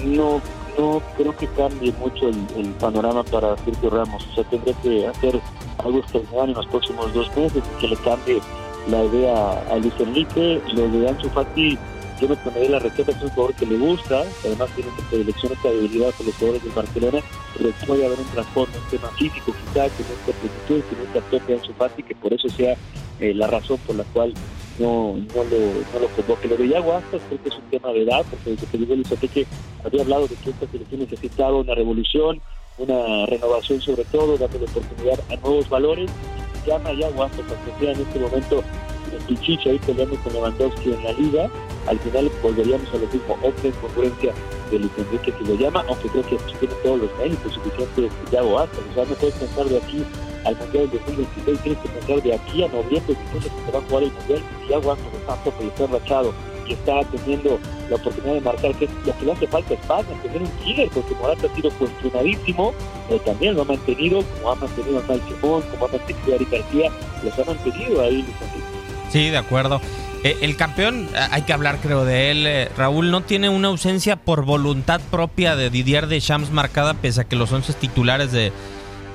no 0.06 0.42
no 0.78 1.02
creo 1.18 1.36
que 1.36 1.48
cambie 1.48 1.94
mucho 1.94 2.30
el, 2.30 2.74
panorama 2.80 3.24
para 3.24 3.56
Sergio 3.58 3.90
Ramos. 3.90 4.26
O 4.32 4.36
sea, 4.36 4.44
tendría 4.46 4.74
que 4.82 5.08
hacer 5.08 5.40
algo 5.80 6.00
extraordinario 6.00 6.52
en 6.52 6.54
los 6.54 6.68
próximos 6.68 7.14
dos 7.14 7.36
meses 7.36 7.64
que 7.80 7.88
le 7.88 7.96
cambie 7.98 8.42
la 8.88 9.04
idea 9.06 9.64
a 9.72 9.78
Luis 9.78 9.94
Enrique. 10.00 10.62
Lo 10.74 10.88
de 10.90 11.10
Ansu 11.10 11.30
Fati, 11.30 11.78
yo 12.20 12.28
me 12.28 12.36
poneré 12.38 12.70
la 12.70 12.80
receta, 12.80 13.12
es 13.12 13.22
un 13.22 13.30
jugador 13.30 13.56
que 13.56 13.66
le 13.66 13.78
gusta, 13.78 14.24
además 14.46 14.70
tiene 14.76 14.90
esta 14.92 15.10
predilección, 15.10 15.54
esta 15.54 15.70
debilidad 15.70 16.14
con 16.16 16.26
los 16.28 16.36
jugadores 16.36 16.64
del 16.64 16.74
Barcelona, 16.74 17.20
pero 17.58 17.70
puede 17.86 18.06
haber 18.06 18.20
un 18.20 18.26
trasfondo, 18.26 18.78
un 18.78 18.90
tema 18.90 19.10
físico 19.18 19.54
quizá, 19.54 19.90
que 19.90 20.04
no 20.04 20.14
esté 20.14 20.34
plenitud, 20.34 20.90
que 20.90 20.96
no 20.96 21.04
esté 21.04 21.22
tope 21.38 21.54
Ansu 21.54 21.74
Fati, 21.74 22.04
que 22.04 22.16
por 22.16 22.34
eso 22.34 22.50
sea 22.50 22.76
eh, 23.20 23.34
la 23.34 23.48
razón 23.48 23.78
por 23.86 23.96
la 23.96 24.04
cual 24.06 24.34
no, 24.80 25.16
no, 25.16 25.44
lo, 25.44 25.60
no 25.94 26.00
lo 26.02 26.08
convoque. 26.16 26.48
Lo 26.48 26.58
de 26.58 26.70
Yaguastas 26.70 27.22
creo 27.28 27.44
que 27.44 27.50
es 27.50 27.56
un 27.56 27.70
tema 27.70 27.90
de 27.90 28.04
edad, 28.04 28.26
porque 28.30 28.52
desde 28.52 28.68
que 28.68 28.78
llegó 28.78 28.94
Enrique 28.94 29.48
había 29.84 30.02
hablado 30.02 30.28
de 30.28 30.36
que 30.36 30.50
esta 30.50 30.68
selección 30.68 31.02
necesitaba 31.02 31.58
una 31.58 31.76
revolución, 31.76 32.42
una 32.78 33.26
renovación 33.28 33.82
sobre 33.82 34.04
todo, 34.06 34.38
dándole 34.38 34.66
oportunidad 34.66 35.20
a 35.30 35.36
nuevos 35.38 35.70
valores. 35.70 36.10
Llama 36.66 36.90
a 36.90 36.94
Yaguastas, 36.94 37.46
aunque 37.50 37.80
sea 37.80 37.92
en 37.92 38.02
este 38.02 38.20
momento 38.20 38.64
en 39.12 39.24
Pichicho 39.26 39.70
ahí 39.70 39.80
peleando 39.80 40.16
con 40.24 40.34
Lewandowski 40.34 40.94
en 40.94 41.04
la 41.04 41.12
liga, 41.14 41.50
al 41.88 42.00
final 42.00 42.32
volveríamos 42.42 42.88
a 42.90 42.98
lo 42.98 43.08
mismo, 43.08 43.38
otra 43.44 43.72
concurrencia 43.82 44.34
de 44.72 44.80
Luis 44.80 44.92
Enrique 44.98 45.32
que 45.32 45.44
lo 45.44 45.56
llama, 45.56 45.84
aunque 45.88 46.08
creo 46.10 46.24
que 46.24 46.38
tiene 46.60 46.74
todos 46.84 47.02
los 47.02 47.18
méritos 47.18 47.54
suficientes 47.54 48.12
Yago 48.32 48.60
Aspas, 48.60 48.80
o 48.92 48.94
sea, 48.94 49.06
no 49.06 49.16
puedes 49.16 49.36
pensar 49.36 49.66
de 49.66 49.78
aquí 49.78 50.04
al 50.46 50.56
Mundial 50.58 50.90
del 50.90 51.00
2026, 51.00 51.60
tienes 51.62 51.82
que 51.82 51.90
pensar 51.90 52.24
de 52.24 52.34
aquí 52.34 52.64
a 52.64 52.68
noviembre, 52.68 53.16
que 53.16 53.42
se 53.42 53.72
va 53.72 53.80
a 53.80 53.82
jugar 53.82 54.04
el 54.04 54.12
Mundial, 54.12 54.42
y 54.66 54.70
Yago 54.70 54.92
Aspas 54.92 55.14
está 55.14 55.34
a 55.34 55.44
tope 55.44 55.64
y 55.64 55.68
está 55.68 55.88
rachado 55.88 56.34
y 56.68 56.74
está 56.74 57.02
teniendo 57.12 57.60
la 57.90 57.96
oportunidad 57.96 58.34
de 58.36 58.42
marcar, 58.42 58.74
que 58.76 58.86
es 58.86 58.92
lo 59.06 59.18
que 59.18 59.26
le 59.26 59.32
hace 59.34 59.48
falta 59.48 59.74
a 59.74 59.78
España, 59.78 60.08
tener 60.22 60.42
un 60.42 60.52
killer, 60.64 60.90
porque 60.94 61.16
Morata 61.16 61.48
ha 61.52 61.56
sido 61.56 61.72
cuestionadísimo, 61.72 62.74
también 63.26 63.56
lo 63.56 63.64
ha 63.64 63.66
mantenido, 63.66 64.24
como 64.24 64.52
ha 64.52 64.56
mantenido 64.56 65.00
a 65.00 65.04
Mal 65.04 65.22
Simón, 65.28 65.64
como 65.72 65.86
ha 65.86 65.88
mantenido 65.90 66.32
a 66.32 66.36
Ari 66.36 66.48
García, 66.52 66.92
los 67.24 67.40
ha 67.40 67.46
mantenido 67.46 68.02
ahí. 68.02 68.26
Sí, 69.12 69.30
de 69.30 69.38
acuerdo. 69.38 69.82
Eh, 70.24 70.38
el 70.42 70.56
campeón, 70.56 71.10
hay 71.32 71.42
que 71.42 71.52
hablar 71.52 71.80
creo 71.82 72.06
de 72.06 72.32
él, 72.32 72.48
eh, 72.48 72.70
Raúl, 72.78 73.12
no 73.12 73.22
tiene 73.22 73.50
una 73.50 73.68
ausencia 73.68 74.16
por 74.16 74.46
voluntad 74.46 75.02
propia 75.12 75.58
de 75.58 75.70
Didier 75.70 76.08
Deschamps 76.08 76.50
marcada, 76.50 76.94
pese 76.94 77.22
a 77.22 77.24
que 77.26 77.36
los 77.36 77.52
once 77.52 77.74
titulares 77.74 78.32
de, 78.32 78.54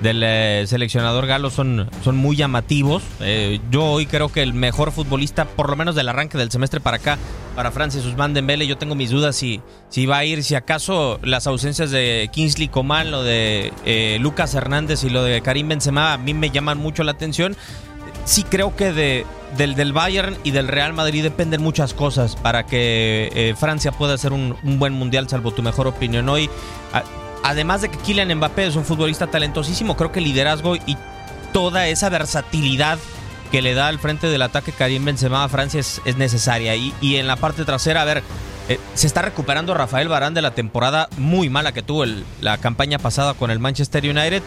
del 0.01 0.23
eh, 0.23 0.65
seleccionador 0.67 1.27
galo 1.27 1.51
son, 1.51 1.89
son 2.05 2.17
muy 2.17 2.37
llamativos. 2.37 3.03
yo 3.71 3.85
hoy 3.85 4.07
creo 4.07 4.31
que 4.31 4.43
el 4.43 4.55
mejor 4.55 4.93
futbolista, 4.93 5.45
por 5.45 5.71
lo 5.71 5.77
menos 5.77 5.95
del 5.95 6.09
arranque 6.09 6.39
del 6.39 6.51
semestre 6.51 6.81
para 6.81 6.99
acá, 6.99 7.19
para 7.55 7.71
Francia 7.71 8.01
Usman 8.01 8.35
Dembele, 8.35 8.67
yo 8.67 8.79
tengo 8.79 8.95
mis 8.95 9.11
dudas 9.11 9.35
si, 9.35 9.61
si 9.89 10.07
va 10.07 10.19
a 10.19 10.25
ir, 10.25 10.45
si 10.45 10.55
acaso 10.55 11.19
las 11.23 11.47
ausencias 11.47 11.91
de 11.91 12.29
Kingsley 12.33 12.69
Coman, 12.69 13.11
lo 13.11 13.23
de 13.23 13.73
Lucas 14.21 14.55
Hernández 14.55 15.05
y 15.05 15.11
lo 15.11 15.23
de 15.25 15.41
Karim 15.41 15.69
Benzema 15.69 16.13
a 16.13 16.19
mí 16.19 16.35
me 16.35 16.51
llaman 16.51 16.79
mucho 16.79 17.03
la 17.03 17.13
atención 17.13 17.57
sí 18.29 18.45
creo 18.45 18.77
que 18.77 18.93
de, 18.93 19.27
del, 19.57 19.75
del 19.75 19.93
Bayern 19.93 20.37
y 20.45 20.51
del 20.51 20.69
Real 20.69 20.93
Madrid 20.93 21.23
dependen 21.23 21.63
muchas 21.63 21.95
cosas 21.95 22.37
para 22.37 22.67
que 22.67 23.31
eh, 23.35 23.55
Francia 23.57 23.91
pueda 23.91 24.15
hacer 24.15 24.33
un, 24.33 24.57
buen 24.63 24.93
mundial, 24.93 25.29
salvo 25.29 25.51
tu 25.53 25.63
mejor 25.63 25.87
opinión 25.87 26.29
hoy. 26.29 26.51
Además 27.49 27.81
de 27.81 27.89
que 27.89 27.99
Kylian 27.99 28.35
Mbappé 28.35 28.67
es 28.67 28.77
un 28.77 28.85
futbolista 28.85 29.27
talentosísimo, 29.27 29.97
creo 29.97 30.13
que 30.13 30.19
el 30.19 30.27
liderazgo 30.27 30.77
y 30.77 30.97
toda 31.53 31.87
esa 31.87 32.11
versatilidad 32.11 32.99
que 33.51 33.63
le 33.63 33.73
da 33.73 33.89
al 33.89 33.99
frente 33.99 34.27
del 34.27 34.43
ataque 34.43 34.73
Karim 34.73 35.07
Benzema 35.07 35.45
a 35.45 35.49
Francia 35.49 35.81
es, 35.81 36.17
necesaria. 36.19 36.77
Y, 36.77 37.17
en 37.17 37.27
la 37.27 37.37
parte 37.37 37.65
trasera, 37.65 38.03
a 38.03 38.05
ver, 38.05 38.23
Eh, 38.71 38.79
se 38.93 39.07
está 39.07 39.23
recuperando 39.23 39.73
Rafael 39.73 40.09
Barán 40.09 40.35
de 40.35 40.43
la 40.43 40.51
temporada 40.51 41.09
muy 41.17 41.49
mala 41.49 41.73
que 41.73 41.81
tuvo 41.81 42.05
la 42.43 42.59
campaña 42.59 42.99
pasada 42.99 43.33
con 43.33 43.51
el 43.51 43.59
Manchester 43.59 44.05
United. 44.05 44.43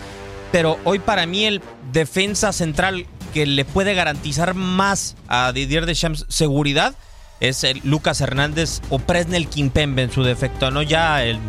Pero 0.51 0.77
hoy 0.83 0.99
para 0.99 1.25
mí 1.25 1.45
el 1.45 1.59
defensa 1.91 2.53
central 2.53 3.07
que 3.33 3.47
le 3.47 3.65
puede 3.65 3.95
garantizar 3.95 4.53
más 4.53 5.15
a 5.27 5.51
Didier 5.53 5.87
Deschamps 5.87 6.27
seguridad 6.29 6.93
es 7.41 7.63
el 7.65 7.81
Lucas 7.83 8.21
Hernández 8.21 8.81
o 8.89 8.99
Presnel 8.99 9.47
Kimpembe 9.47 10.03
en 10.03 10.11
su 10.11 10.23
defecto. 10.23 10.71
¿no? 10.71 10.81
Ya 10.81 11.25
el, 11.25 11.39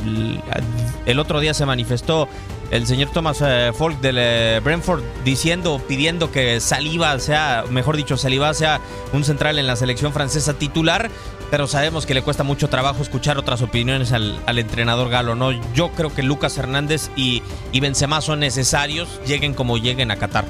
el 1.07 1.19
otro 1.21 1.39
día 1.39 1.55
se 1.55 1.65
manifestó 1.65 2.29
el 2.73 2.87
señor 2.87 3.11
Thomas 3.11 3.43
eh, 3.45 3.71
Folk 3.75 4.01
del 4.01 4.17
eh, 4.19 4.61
Brentford 4.65 5.03
diciendo, 5.27 5.79
pidiendo 5.87 6.33
que 6.33 6.59
Saliba 6.59 7.19
sea, 7.19 7.65
mejor 7.69 7.99
dicho, 7.99 8.17
Saliba 8.17 8.55
sea 8.55 8.81
un 9.13 9.25
central 9.25 9.59
en 9.59 9.67
la 9.67 9.77
selección 9.77 10.11
francesa 10.15 10.55
titular, 10.55 11.11
pero 11.51 11.67
sabemos 11.67 12.07
que 12.07 12.15
le 12.15 12.23
cuesta 12.23 12.45
mucho 12.45 12.69
trabajo 12.69 13.03
escuchar 13.03 13.37
otras 13.37 13.61
opiniones 13.61 14.13
al, 14.13 14.59
entrenador 14.59 15.11
galo, 15.11 15.35
¿no? 15.35 15.53
Yo 15.75 15.91
creo 15.91 16.15
que 16.15 16.23
Lucas 16.23 16.57
Hernández 16.57 17.11
y, 17.15 17.43
y 17.73 17.81
Benzema 17.81 18.23
son 18.23 18.41
necesarios, 18.41 19.21
lleguen 19.27 19.53
como 19.53 19.77
lleguen 19.77 20.11
a 20.11 20.17
Qatar. 20.17 20.47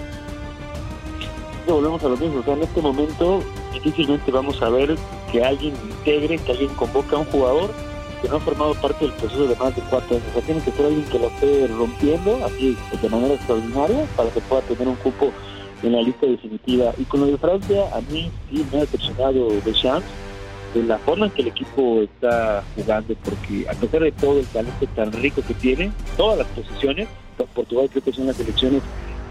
Volvemos 1.67 2.05
a 2.05 2.09
lo 2.09 2.17
mismo, 2.17 2.39
o 2.39 2.45
sea, 2.45 2.55
en 2.55 2.63
este 2.63 2.81
momento 2.81 3.43
difícilmente 3.73 4.31
vamos 4.31 4.63
a 4.63 4.69
ver 4.69 4.97
que 5.33 5.43
alguien 5.43 5.75
integre, 5.89 6.39
que 6.39 6.53
alguien 6.53 6.71
convoque 6.75 7.17
a 7.17 7.19
un 7.19 7.25
jugador 7.25 7.71
que 8.21 8.29
no 8.29 8.37
ha 8.37 8.41
formado 8.41 8.75
parte 8.75 9.05
del 9.05 9.15
proceso 9.15 9.49
de 9.49 9.57
más 9.57 9.75
de 9.75 9.83
cuatro 9.91 10.17
años. 10.17 10.29
O 10.31 10.33
sea, 10.35 10.43
tiene 10.43 10.61
que 10.63 10.71
ser 10.71 10.87
alguien 10.87 11.05
que 11.07 11.19
lo 11.19 11.27
esté 11.27 11.67
rompiendo, 11.67 12.45
así 12.45 12.77
de 13.01 13.09
manera 13.09 13.35
extraordinaria, 13.35 14.07
para 14.17 14.31
que 14.31 14.41
pueda 14.43 14.63
tener 14.63 14.87
un 14.87 14.95
cupo 14.97 15.33
en 15.83 15.93
la 15.93 16.03
lista 16.03 16.27
definitiva. 16.27 16.93
Y 16.99 17.05
con 17.05 17.21
lo 17.21 17.27
de 17.27 17.39
Francia, 17.39 17.89
a 17.93 18.01
mí 18.13 18.31
sí 18.51 18.65
me 18.71 18.79
ha 18.79 18.81
decepcionado 18.83 19.49
de 19.49 19.73
chance 19.73 20.07
de 20.75 20.83
la 20.85 20.99
forma 20.99 21.27
en 21.27 21.33
que 21.33 21.43
el 21.43 21.49
equipo 21.49 22.01
está 22.03 22.63
jugando, 22.77 23.15
porque 23.25 23.67
a 23.69 23.75
pesar 23.75 24.03
de 24.03 24.13
todo 24.13 24.39
el 24.39 24.47
talento 24.47 24.87
tan 24.95 25.13
rico 25.13 25.43
que 25.47 25.55
tiene, 25.55 25.91
todas 26.17 26.39
las 26.39 26.47
posiciones, 26.49 27.09
Portugal 27.55 27.89
creo 27.91 28.05
que 28.05 28.13
son 28.13 28.27
las 28.27 28.37
selecciones 28.37 28.83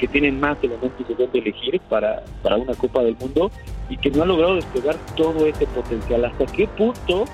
que 0.02 0.08
tienen 0.08 0.40
más 0.40 0.58
elementos 0.64 1.08
de 1.08 1.14
dónde 1.14 1.38
elegir 1.38 1.80
para, 1.88 2.24
para 2.42 2.58
una 2.58 2.74
Copa 2.74 3.04
del 3.04 3.16
Mundo 3.18 3.52
y 3.88 3.98
que 3.98 4.10
no 4.10 4.24
ha 4.24 4.26
logrado 4.26 4.56
despegar 4.56 4.96
todo 5.16 5.46
ese 5.46 5.68
potencial. 5.68 6.26
¿Hasta 6.26 6.48
qué 6.48 6.68
punto 6.68 7.26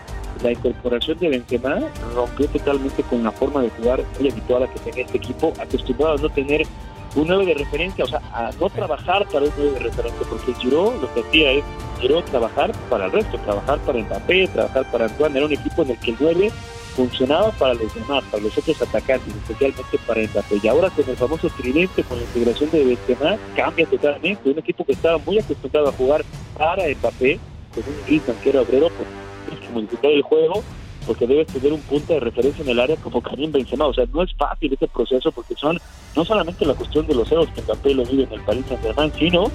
la 0.43 0.51
incorporación 0.51 1.17
de 1.17 1.29
Benzema 1.29 1.79
rompió 2.13 2.45
totalmente 2.47 3.03
con 3.03 3.24
la 3.24 3.31
forma 3.31 3.62
de 3.62 3.69
jugar 3.69 4.03
muy 4.19 4.29
habitual 4.29 4.67
que 4.74 4.79
tenía 4.81 5.05
este 5.05 5.17
equipo, 5.17 5.53
acostumbrado 5.62 6.17
a 6.17 6.21
no 6.21 6.29
tener 6.29 6.67
un 7.15 7.27
9 7.27 7.45
de 7.45 7.53
referencia, 7.53 8.03
o 8.03 8.07
sea, 8.07 8.21
a 8.33 8.51
no 8.59 8.69
trabajar 8.69 9.25
para 9.31 9.45
un 9.45 9.51
9 9.57 9.71
de 9.71 9.79
referencia, 9.79 10.27
porque 10.29 10.53
Giroud 10.55 11.01
lo 11.01 11.13
que 11.13 11.21
hacía 11.21 11.51
es 11.53 11.63
Giroud 12.01 12.24
trabajar 12.25 12.74
para 12.89 13.05
el 13.05 13.13
resto, 13.13 13.38
trabajar 13.39 13.79
para 13.79 14.00
Mbappé, 14.00 14.47
trabajar 14.50 14.91
para 14.91 15.05
Antoine, 15.05 15.38
era 15.38 15.45
un 15.45 15.53
equipo 15.53 15.83
en 15.83 15.91
el 15.91 16.00
que 16.00 16.12
el 16.12 16.17
9 16.19 16.51
funcionaba 16.97 17.51
para 17.51 17.75
los 17.75 17.93
demás, 17.93 18.23
para 18.31 18.41
los 18.41 18.57
otros 18.57 18.81
atacantes, 18.81 19.33
especialmente 19.35 19.99
para 20.07 20.21
Mbappé. 20.23 20.59
Y 20.63 20.67
ahora 20.67 20.89
con 20.89 21.07
el 21.07 21.15
famoso 21.15 21.47
tridente, 21.49 22.03
con 22.03 22.17
la 22.17 22.23
integración 22.23 22.71
de 22.71 22.83
Benzema, 22.83 23.37
cambia 23.55 23.85
totalmente. 23.85 24.49
Un 24.49 24.57
equipo 24.57 24.83
que 24.83 24.93
estaba 24.93 25.19
muy 25.19 25.37
acostumbrado 25.37 25.89
a 25.89 25.91
jugar 25.91 26.25
para 26.57 26.83
Mbappé, 26.89 27.39
con 27.73 27.83
un 27.83 28.05
Griezmann 28.07 28.37
que 28.43 28.49
obrero, 28.49 28.87
pues 28.89 29.07
tienes 29.47 29.65
que 29.65 29.73
modificar 29.73 30.11
el 30.11 30.21
juego 30.23 30.63
porque 31.05 31.25
debes 31.25 31.47
tener 31.47 31.71
un 31.71 31.79
punto 31.81 32.13
de 32.13 32.19
referencia 32.19 32.63
en 32.63 32.69
el 32.69 32.79
área 32.79 32.97
como 32.97 33.21
Karim 33.21 33.51
Benzema. 33.51 33.85
O 33.85 33.93
sea, 33.93 34.05
no 34.11 34.23
es 34.23 34.33
fácil 34.33 34.73
este 34.73 34.87
proceso 34.87 35.31
porque 35.31 35.55
son 35.55 35.79
no 36.15 36.25
solamente 36.25 36.65
la 36.65 36.73
cuestión 36.73 37.07
de 37.07 37.15
los 37.15 37.31
egos 37.31 37.47
que 37.55 37.61
Mbappé 37.61 37.93
lo 37.93 38.03
vive 38.05 38.23
en 38.23 38.33
el 38.33 38.41
Paris 38.41 38.65
Saint-Germain, 38.67 39.13
sino 39.17 39.51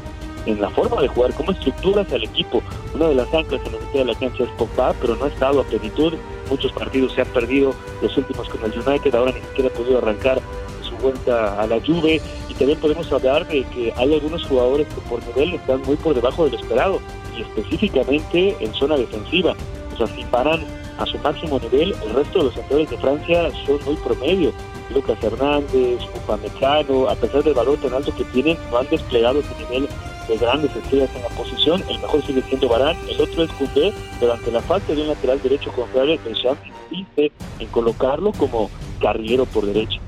en 0.46 0.60
la 0.60 0.70
forma 0.70 1.00
de 1.00 1.08
jugar, 1.08 1.32
cómo 1.34 1.52
estructuras 1.52 2.10
al 2.12 2.24
equipo. 2.24 2.62
Una 2.94 3.08
de 3.08 3.14
las 3.14 3.32
anclas 3.34 3.60
en 3.66 3.72
la 3.72 3.78
mitad 3.78 3.98
de 3.98 4.04
la 4.04 4.14
cancha 4.14 4.44
es 4.44 4.50
Pogba, 4.50 4.94
pero 5.00 5.16
no 5.16 5.24
ha 5.24 5.28
estado 5.28 5.60
a 5.60 5.64
plenitud. 5.64 6.14
Muchos 6.52 6.72
partidos 6.72 7.14
se 7.14 7.22
han 7.22 7.28
perdido, 7.28 7.74
los 8.02 8.14
últimos 8.14 8.46
con 8.46 8.62
el 8.62 8.78
United, 8.78 9.14
ahora 9.14 9.32
ni 9.32 9.40
siquiera 9.40 9.70
ha 9.70 9.72
podido 9.72 9.96
arrancar 9.96 10.38
su 10.82 10.94
vuelta 10.96 11.58
a 11.58 11.66
la 11.66 11.80
Juve. 11.80 12.20
Y 12.50 12.52
también 12.52 12.78
podemos 12.78 13.10
hablar 13.10 13.48
de 13.48 13.64
que 13.64 13.90
hay 13.96 14.12
algunos 14.12 14.44
jugadores 14.44 14.86
que 14.88 15.00
por 15.08 15.26
nivel 15.28 15.54
están 15.54 15.80
muy 15.80 15.96
por 15.96 16.14
debajo 16.14 16.44
del 16.44 16.60
esperado, 16.60 17.00
y 17.34 17.40
específicamente 17.40 18.54
en 18.60 18.74
zona 18.74 18.98
defensiva. 18.98 19.56
O 19.94 19.96
sea, 19.96 20.06
si 20.14 20.24
paran 20.24 20.60
a 20.98 21.06
su 21.06 21.16
máximo 21.20 21.58
nivel, 21.58 21.94
el 22.04 22.14
resto 22.14 22.40
de 22.40 22.44
los 22.44 22.54
centrales 22.54 22.90
de 22.90 22.98
Francia 22.98 23.50
son 23.64 23.78
muy 23.86 23.96
promedio. 23.96 24.52
Lucas 24.92 25.16
Hernández, 25.24 26.00
Upamecano, 26.14 27.08
a 27.08 27.14
pesar 27.14 27.42
del 27.42 27.54
valor 27.54 27.78
tan 27.78 27.94
alto 27.94 28.14
que 28.14 28.24
tienen, 28.24 28.58
no 28.70 28.76
han 28.76 28.88
desplegado 28.90 29.40
ese 29.40 29.54
nivel 29.58 29.88
de 30.28 30.36
grandes 30.38 30.74
estrellas 30.74 31.10
en 31.14 31.22
la 31.22 31.28
posición. 31.28 31.82
El 31.88 31.98
mejor 32.00 32.24
sigue 32.26 32.42
siendo 32.42 32.68
Barán, 32.68 32.96
el 33.08 33.20
otro 33.20 33.44
es 33.44 33.50
Koundé, 33.52 33.92
pero 34.20 34.32
ante 34.34 34.50
la 34.50 34.60
falta 34.60 34.92
de 34.92 35.02
un 35.02 35.08
lateral 35.08 35.40
derecho 35.42 35.72
contrario, 35.72 36.18
Deschamps 36.24 36.60
insiste 36.90 37.32
en 37.58 37.68
colocarlo 37.68 38.32
como 38.32 38.70
carrilero 39.00 39.46
por 39.46 39.66
derecha. 39.66 39.98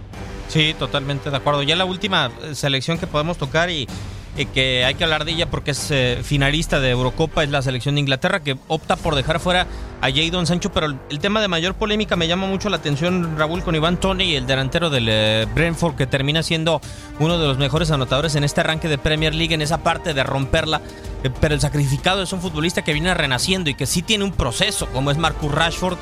Sí, 0.49 0.75
totalmente 0.79 1.31
de 1.31 1.37
acuerdo. 1.37 1.63
Ya 1.63 1.77
la 1.77 1.85
última 1.85 2.31
eh, 2.43 2.55
selección 2.55 2.99
que 2.99 3.07
podemos 3.07 3.39
tocar 3.39 3.71
y 3.71 3.89
que 4.35 4.85
hay 4.85 4.95
que 4.95 5.05
hablar 5.05 5.25
de 5.25 5.33
ella 5.33 5.49
porque 5.49 5.71
es 5.71 5.91
eh, 5.91 6.19
finalista 6.23 6.81
de 6.81 6.91
Eurocopa, 6.91 7.45
es 7.45 7.51
la 7.51 7.63
selección 7.63 7.95
de 7.95 8.01
Inglaterra, 8.01 8.41
que 8.41 8.57
opta 8.67 8.97
por 8.97 9.15
dejar 9.15 9.39
fuera 9.39 9.69
a 10.01 10.11
Jadon 10.11 10.47
Sancho, 10.47 10.73
pero 10.73 10.87
el, 10.87 11.21
tema 11.21 11.41
de 11.41 11.47
mayor 11.47 11.75
polémica 11.75 12.17
me 12.17 12.27
llama 12.27 12.47
mucho 12.47 12.69
la 12.69 12.77
atención, 12.77 13.39
Raúl, 13.39 13.63
con 13.63 13.77
Iván 13.77 13.99
Tony, 13.99 14.35
el 14.35 14.47
delantero 14.47 14.91
del 14.91 15.07
eh, 15.09 15.47
Brentford, 15.55 15.95
que 15.95 16.07
termina 16.07 16.43
siendo 16.43 16.81
uno 17.21 17.39
de 17.39 17.47
los 17.47 17.59
mejores 17.59 17.93
anotadores 17.93 18.35
en 18.35 18.43
este 18.43 18.61
arranque 18.61 18.89
de 18.89 18.99
Premier 18.99 19.35
League, 19.35 19.55
en 19.55 19.63
esa 19.63 19.85
parte 19.85 20.15
de 20.15 20.25
romperla, 20.25 20.81
eh, 21.23 21.31
pero 21.41 21.55
el 21.55 21.61
sacrificado 21.61 22.23
es 22.23 22.33
un 22.33 22.41
futbolista 22.41 22.83
que 22.83 22.93
viene 22.93 23.15
renaciendo 23.15 23.71
y 23.71 23.75
que 23.75 23.87
sí 23.87 24.03
tiene 24.03 24.25
un 24.25 24.33
proceso, 24.33 24.89
como 24.89 25.13
es 25.13 25.17
Marcus 25.17 25.53
Rashford 25.53 25.97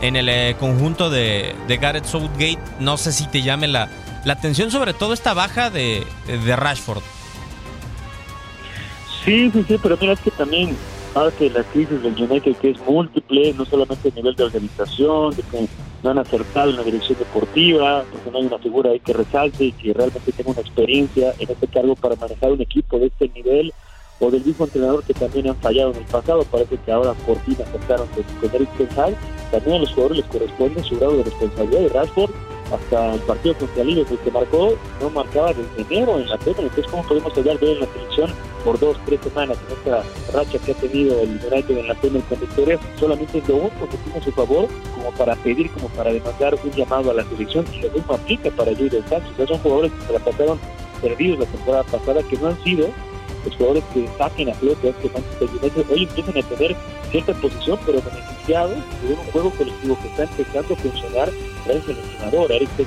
en 0.00 0.16
el 0.16 0.56
conjunto 0.56 1.10
de, 1.10 1.54
de, 1.68 1.76
Gareth 1.76 2.06
Southgate, 2.06 2.58
no 2.80 2.96
sé 2.96 3.12
si 3.12 3.26
te 3.26 3.42
llame 3.42 3.68
la, 3.68 3.90
la 4.24 4.32
atención 4.32 4.70
sobre 4.70 4.94
todo 4.94 5.12
esta 5.12 5.34
baja 5.34 5.68
de, 5.68 6.06
de 6.26 6.56
Rashford. 6.56 7.02
Sí, 9.24 9.50
sí, 9.52 9.64
sí, 9.68 9.78
pero 9.80 9.96
mira, 10.00 10.14
es 10.14 10.20
que 10.20 10.30
también 10.32 10.76
parte 11.14 11.44
de 11.44 11.50
la 11.50 11.62
crisis 11.64 12.02
del 12.02 12.14
United 12.14 12.56
que 12.56 12.70
es 12.70 12.80
múltiple, 12.86 13.52
no 13.54 13.64
solamente 13.64 14.08
a 14.08 14.14
nivel 14.14 14.34
de 14.34 14.44
organización, 14.44 15.36
de 15.36 15.42
que 15.42 15.68
no 16.02 16.10
han 16.10 16.18
acertado 16.18 16.70
en 16.70 16.76
la 16.76 16.82
dirección 16.82 17.18
deportiva, 17.18 18.04
porque 18.10 18.30
no 18.30 18.38
hay 18.38 18.46
una 18.46 18.58
figura 18.58 18.90
ahí 18.90 19.00
que 19.00 19.12
resalte 19.12 19.64
y 19.64 19.72
que 19.72 19.92
realmente 19.92 20.32
tenga 20.32 20.50
una 20.50 20.60
experiencia 20.60 21.34
en 21.38 21.50
este 21.50 21.66
cargo 21.68 21.94
para 21.94 22.16
manejar 22.16 22.52
un 22.52 22.60
equipo 22.60 22.98
de 22.98 23.06
este 23.06 23.28
nivel, 23.28 23.72
o 24.22 24.30
del 24.30 24.44
mismo 24.44 24.64
entrenador 24.64 25.02
que 25.02 25.14
también 25.14 25.48
han 25.48 25.56
fallado 25.56 25.90
en 25.90 25.98
el 25.98 26.04
pasado, 26.04 26.44
parece 26.44 26.76
que 26.78 26.92
ahora 26.92 27.12
por 27.26 27.38
fin 27.40 27.56
aceptaron 27.60 28.08
de 28.14 28.48
tener 28.48 28.68
que 28.68 28.86
también 29.50 29.76
a 29.76 29.80
los 29.80 29.90
jugadores 29.92 30.18
les 30.18 30.26
corresponde 30.26 30.82
su 30.84 30.96
grado 30.96 31.16
de 31.16 31.24
responsabilidad 31.24 31.80
de 31.80 31.88
Rashford 31.88 32.30
hasta 32.72 33.14
el 33.14 33.20
partido 33.20 33.54
contra 33.56 33.84
Liverpool 33.84 34.18
que 34.24 34.30
marcó, 34.30 34.74
no 35.00 35.10
marcaba 35.10 35.52
desde 35.52 35.94
enero 35.94 36.18
en 36.18 36.28
la 36.28 36.38
Premier, 36.38 36.64
entonces 36.64 36.90
cómo 36.90 37.02
podemos 37.04 37.36
hablar 37.36 37.58
de 37.58 37.72
él 37.72 37.72
en 37.72 37.80
la 37.80 37.92
selección 37.92 38.30
por 38.64 38.78
dos, 38.78 38.96
tres 39.06 39.20
semanas 39.22 39.58
en 39.66 39.76
esta 39.76 40.02
racha 40.32 40.58
que 40.58 40.72
ha 40.72 40.74
tenido 40.74 41.20
el 41.20 41.30
United 41.30 41.78
en 41.78 41.88
la 41.88 41.94
Premier 41.94 42.24
con 42.24 42.40
victorias, 42.40 42.80
solamente 42.98 43.42
lo 43.48 43.56
único 43.56 43.88
que 43.88 43.96
tiene 43.98 44.22
su 44.22 44.32
favor 44.32 44.68
como 44.94 45.10
para 45.12 45.34
pedir, 45.36 45.70
como 45.72 45.88
para 45.88 46.12
demandar 46.12 46.54
un 46.62 46.70
llamado 46.70 47.10
a 47.10 47.14
la 47.14 47.24
selección 47.24 47.64
y 47.72 47.82
lo 47.82 47.90
mismo 47.90 48.14
aplica 48.14 48.50
para 48.50 48.72
Jadon 48.72 49.04
Sánchez, 49.08 49.38
o 49.38 49.46
son 49.46 49.58
jugadores 49.58 49.92
que 49.92 50.06
se 50.06 50.12
la 50.12 50.18
pasaron 50.20 50.58
perdidos 51.00 51.40
la 51.40 51.46
temporada 51.46 51.82
pasada 51.84 52.22
que 52.22 52.36
no 52.38 52.48
han 52.48 52.62
sido 52.62 52.88
los 53.44 53.56
jugadores 53.56 53.84
que 53.92 54.06
saquen 54.18 54.50
a 54.50 54.54
flote 54.54 54.94
que 55.02 55.08
Manchester 55.10 55.48
United. 55.60 55.84
Hoy 55.90 56.02
empiezan 56.04 56.38
a 56.38 56.48
tener 56.48 56.76
cierta 57.10 57.34
posición, 57.34 57.78
pero 57.84 58.00
beneficiados 58.02 58.76
de 59.02 59.14
un 59.14 59.24
juego 59.32 59.50
colectivo 59.50 59.98
que 60.00 60.08
está 60.08 60.22
empezando 60.24 60.74
a 60.74 60.76
funcionar 60.76 61.30
gracias 61.64 61.88
al 61.88 62.04
entrenador, 62.04 62.52
Eric 62.52 62.70
Ten 62.76 62.86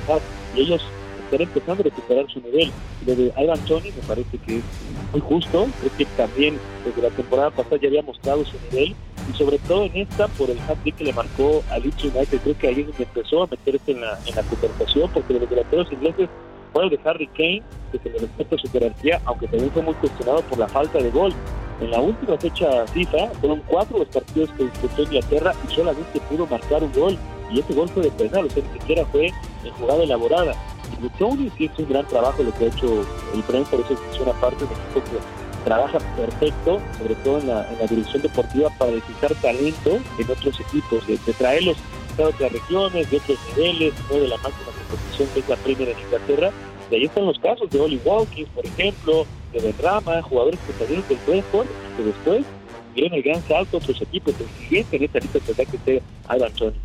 y 0.54 0.60
ellos 0.60 0.82
están 1.24 1.42
empezando 1.42 1.82
a 1.82 1.84
recuperar 1.84 2.30
su 2.30 2.40
nivel. 2.40 2.70
Lo 3.06 3.14
de 3.14 3.32
Ivan 3.36 3.58
Tony 3.66 3.90
me 3.90 4.02
parece 4.06 4.38
que 4.38 4.58
es 4.58 4.64
muy 5.12 5.20
justo, 5.20 5.66
creo 5.80 5.96
que 5.96 6.04
también 6.16 6.58
desde 6.84 7.02
la 7.02 7.10
temporada 7.10 7.50
pasada 7.50 7.78
ya 7.80 7.88
había 7.88 8.02
mostrado 8.02 8.44
su 8.44 8.56
nivel. 8.70 8.94
Y 9.28 9.36
sobre 9.36 9.58
todo 9.58 9.84
en 9.84 9.96
esta 9.96 10.28
por 10.28 10.48
el 10.50 10.58
hat 10.60 10.78
que 10.84 11.04
le 11.04 11.12
marcó 11.12 11.64
a 11.70 11.78
Leeds 11.78 12.04
United, 12.04 12.40
creo 12.42 12.58
que 12.58 12.68
ahí 12.68 12.86
es 12.88 13.00
empezó 13.00 13.42
a 13.42 13.46
meterse 13.48 13.90
en 13.90 14.00
la, 14.00 14.18
en 14.24 14.36
la 14.36 14.42
conversación 14.42 15.10
porque 15.12 15.34
los 15.34 15.50
delanteros 15.50 15.90
ingleses 15.90 16.28
bueno, 16.76 16.90
de 16.90 17.00
Harry 17.08 17.26
Kane, 17.28 17.62
que 17.90 17.98
se 17.98 18.10
le 18.10 18.18
respeta 18.18 18.58
su 18.58 18.68
jerarquía, 18.68 19.18
aunque 19.24 19.48
también 19.48 19.70
fue 19.70 19.80
muy 19.80 19.94
cuestionado 19.94 20.42
por 20.42 20.58
la 20.58 20.68
falta 20.68 20.98
de 20.98 21.10
gol. 21.10 21.32
En 21.80 21.90
la 21.90 22.00
última 22.00 22.36
fecha 22.36 22.86
FIFA 22.88 23.30
fueron 23.40 23.62
cuatro 23.66 23.98
los 23.98 24.08
partidos 24.08 24.50
que 24.50 24.64
disputó 24.64 25.02
Inglaterra 25.04 25.54
y 25.66 25.74
solamente 25.74 26.20
pudo 26.28 26.46
marcar 26.46 26.84
un 26.84 26.92
gol. 26.92 27.16
Y 27.50 27.60
ese 27.60 27.72
gol 27.72 27.88
fue 27.88 28.02
de 28.02 28.10
penal, 28.10 28.44
o 28.44 28.50
sea, 28.50 28.62
ni 28.62 28.78
siquiera 28.78 29.06
fue 29.06 29.28
en 29.64 29.72
jugada 29.78 30.02
elaborada. 30.02 30.52
Y 31.02 31.08
Tony 31.18 31.50
sí 31.56 31.64
es 31.64 31.78
un 31.78 31.88
gran 31.88 32.06
trabajo 32.08 32.42
lo 32.42 32.52
que 32.52 32.66
ha 32.66 32.68
hecho 32.68 33.06
el 33.32 33.42
Brentford, 33.48 33.80
eso 33.80 33.96
es 34.12 34.20
una 34.20 34.32
parte 34.34 34.66
de 34.66 34.74
equipo 34.74 35.02
que 35.04 35.64
trabaja 35.64 35.98
perfecto, 36.14 36.78
sobre 36.98 37.14
todo 37.16 37.38
en 37.38 37.48
la, 37.48 37.72
en 37.72 37.78
la 37.78 37.86
dirección 37.86 38.20
deportiva, 38.20 38.68
para 38.78 38.90
detectar 38.90 39.34
talento 39.36 39.98
en 40.18 40.30
otros 40.30 40.60
equipos, 40.60 41.06
de, 41.06 41.18
de 41.24 41.32
traerlos 41.32 41.78
de 42.16 42.24
otras 42.24 42.52
regiones, 42.52 43.10
de 43.10 43.16
otros 43.16 43.38
niveles, 43.56 43.94
no 44.10 44.16
de 44.16 44.28
la 44.28 44.36
máxima 44.38 44.70
competición 44.88 45.28
que 45.34 45.40
es 45.40 45.48
la 45.48 45.56
primera 45.56 45.90
en 45.92 45.98
Inglaterra. 45.98 46.50
Y 46.90 46.94
ahí 46.94 47.04
están 47.04 47.26
los 47.26 47.38
casos 47.38 47.68
de 47.70 47.80
Oli 47.80 48.00
Watkins, 48.04 48.48
por 48.50 48.64
ejemplo, 48.64 49.26
de 49.52 49.60
Benrama, 49.60 50.22
jugadores 50.22 50.60
que 50.66 50.72
salieron 50.84 51.08
del 51.08 51.18
Brentford 51.26 51.66
que 51.96 52.02
después 52.02 52.44
dieron 52.94 53.14
el 53.14 53.22
gran 53.22 53.42
salto 53.46 53.76
a 53.76 53.80
otros 53.80 54.00
equipos. 54.00 54.34
El 54.38 54.64
siguiente 54.64 54.96
en 54.96 55.04
esta 55.04 55.18
lista 55.18 55.38
tendrá 55.40 55.64
que 55.64 55.78
ser 55.78 56.02
ahí 56.28 56.38
va 56.38 56.46
Antonio. 56.46 56.80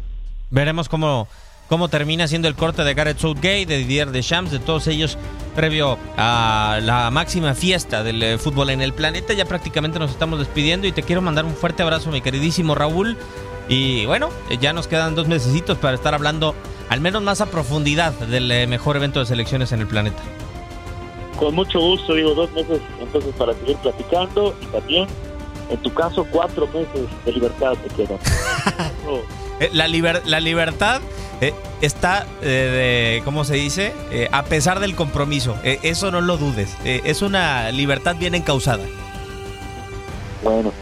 Veremos 0.49 0.89
cómo, 0.89 1.27
cómo 1.69 1.87
termina 1.87 2.27
siendo 2.27 2.47
el 2.47 2.55
corte 2.55 2.83
de 2.83 2.93
Gareth 2.93 3.19
Southgate, 3.19 3.65
de 3.65 3.77
Didier 3.77 4.11
Deschamps, 4.11 4.51
de 4.51 4.59
todos 4.59 4.87
ellos 4.87 5.17
previo 5.55 5.97
a 6.17 6.79
la 6.81 7.09
máxima 7.11 7.53
fiesta 7.53 8.03
del 8.03 8.21
eh, 8.23 8.37
fútbol 8.37 8.69
en 8.71 8.81
el 8.81 8.93
planeta. 8.93 9.33
Ya 9.33 9.45
prácticamente 9.45 9.99
nos 9.99 10.11
estamos 10.11 10.39
despidiendo 10.39 10.87
y 10.87 10.91
te 10.91 11.03
quiero 11.03 11.21
mandar 11.21 11.45
un 11.45 11.53
fuerte 11.53 11.83
abrazo, 11.83 12.11
mi 12.11 12.21
queridísimo 12.21 12.75
Raúl. 12.75 13.17
Y 13.71 14.05
bueno, 14.05 14.29
ya 14.59 14.73
nos 14.73 14.87
quedan 14.87 15.15
dos 15.15 15.29
mesecitos 15.29 15.77
para 15.77 15.95
estar 15.95 16.13
hablando 16.13 16.53
al 16.89 16.99
menos 16.99 17.23
más 17.23 17.39
a 17.39 17.45
profundidad 17.45 18.11
del 18.11 18.51
eh, 18.51 18.67
mejor 18.67 18.97
evento 18.97 19.21
de 19.21 19.25
selecciones 19.25 19.71
en 19.71 19.79
el 19.79 19.87
planeta. 19.87 20.21
Con 21.39 21.55
mucho 21.55 21.79
gusto, 21.79 22.13
digo, 22.15 22.33
dos 22.33 22.51
meses 22.51 22.81
entonces 22.99 23.33
para 23.37 23.53
seguir 23.53 23.77
platicando 23.77 24.53
y 24.61 24.65
también, 24.65 25.07
en 25.69 25.77
tu 25.77 25.93
caso, 25.93 26.27
cuatro 26.29 26.67
meses 26.67 27.07
de 27.25 27.31
libertad 27.31 27.73
te 27.87 27.95
quedan. 27.95 28.19
Eh, 29.59 29.69
la, 29.73 29.87
liber- 29.87 30.23
la 30.25 30.39
libertad 30.39 31.01
eh, 31.39 31.53
está, 31.81 32.25
eh, 32.41 33.15
de, 33.19 33.21
¿cómo 33.23 33.43
se 33.45 33.53
dice? 33.55 33.93
Eh, 34.09 34.27
a 34.31 34.43
pesar 34.43 34.79
del 34.79 34.95
compromiso. 34.95 35.55
Eh, 35.63 35.77
eso 35.83 36.09
no 36.09 36.19
lo 36.19 36.37
dudes. 36.37 36.75
Es 36.83 37.21
una 37.21 37.69
libertad 37.71 38.15
bien 38.15 38.33
encausada. 38.33 38.83
bueno, 40.43 40.73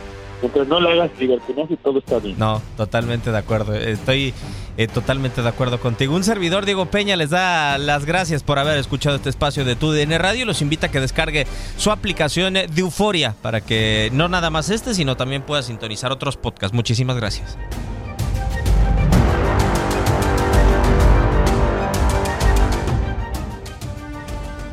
mientras 0.41 0.67
no 0.67 0.79
le 0.79 0.91
hagas 0.91 1.11
libertinaje 1.19 1.77
todo 1.77 1.99
está 1.99 2.19
bien. 2.19 2.37
No, 2.37 2.61
totalmente 2.77 3.31
de 3.31 3.37
acuerdo. 3.37 3.75
Estoy 3.75 4.33
eh, 4.77 4.87
totalmente 4.87 5.41
de 5.41 5.49
acuerdo 5.49 5.79
contigo. 5.79 6.15
Un 6.15 6.23
servidor, 6.23 6.65
Diego 6.65 6.85
Peña, 6.85 7.15
les 7.15 7.29
da 7.29 7.77
las 7.77 8.05
gracias 8.05 8.43
por 8.43 8.59
haber 8.59 8.77
escuchado 8.77 9.15
este 9.15 9.29
espacio 9.29 9.65
de 9.65 9.75
TUDN 9.75 10.17
Radio. 10.19 10.45
Los 10.45 10.61
invita 10.61 10.87
a 10.87 10.91
que 10.91 10.99
descargue 10.99 11.47
su 11.77 11.91
aplicación 11.91 12.53
de 12.53 12.69
Euforia 12.77 13.35
para 13.41 13.61
que 13.61 14.09
no 14.13 14.27
nada 14.27 14.49
más 14.49 14.69
este, 14.69 14.93
sino 14.93 15.17
también 15.17 15.41
pueda 15.41 15.61
sintonizar 15.61 16.11
otros 16.11 16.37
podcasts. 16.37 16.73
Muchísimas 16.75 17.15
gracias. 17.15 17.57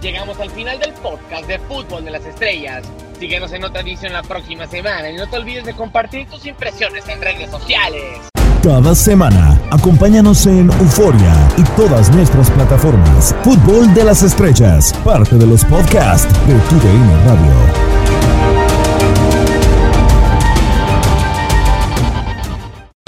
Llegamos 0.02 0.38
al 0.38 0.50
final 0.50 0.78
del 0.78 0.92
podcast 0.92 1.48
de 1.48 1.58
Fútbol 1.58 2.04
de 2.04 2.12
las 2.12 2.24
Estrellas. 2.24 2.84
Síguenos 3.18 3.52
en 3.52 3.64
otra 3.64 3.80
edición 3.80 4.12
la 4.12 4.22
próxima 4.22 4.66
semana 4.66 5.10
y 5.10 5.16
no 5.16 5.26
te 5.26 5.36
olvides 5.36 5.64
de 5.64 5.74
compartir 5.74 6.26
tus 6.28 6.44
impresiones 6.46 7.08
en 7.08 7.20
redes 7.20 7.50
sociales. 7.50 8.02
Cada 8.62 8.94
semana, 8.94 9.60
acompáñanos 9.70 10.46
en 10.46 10.70
Euforia 10.70 11.34
y 11.56 11.62
todas 11.76 12.10
nuestras 12.10 12.50
plataformas. 12.50 13.34
Fútbol 13.42 13.94
de 13.94 14.04
las 14.04 14.22
Estrellas, 14.22 14.92
parte 15.04 15.36
de 15.36 15.46
los 15.46 15.64
podcasts 15.64 16.32
de 16.46 16.54
TUDN 16.54 17.26
Radio. 17.26 17.95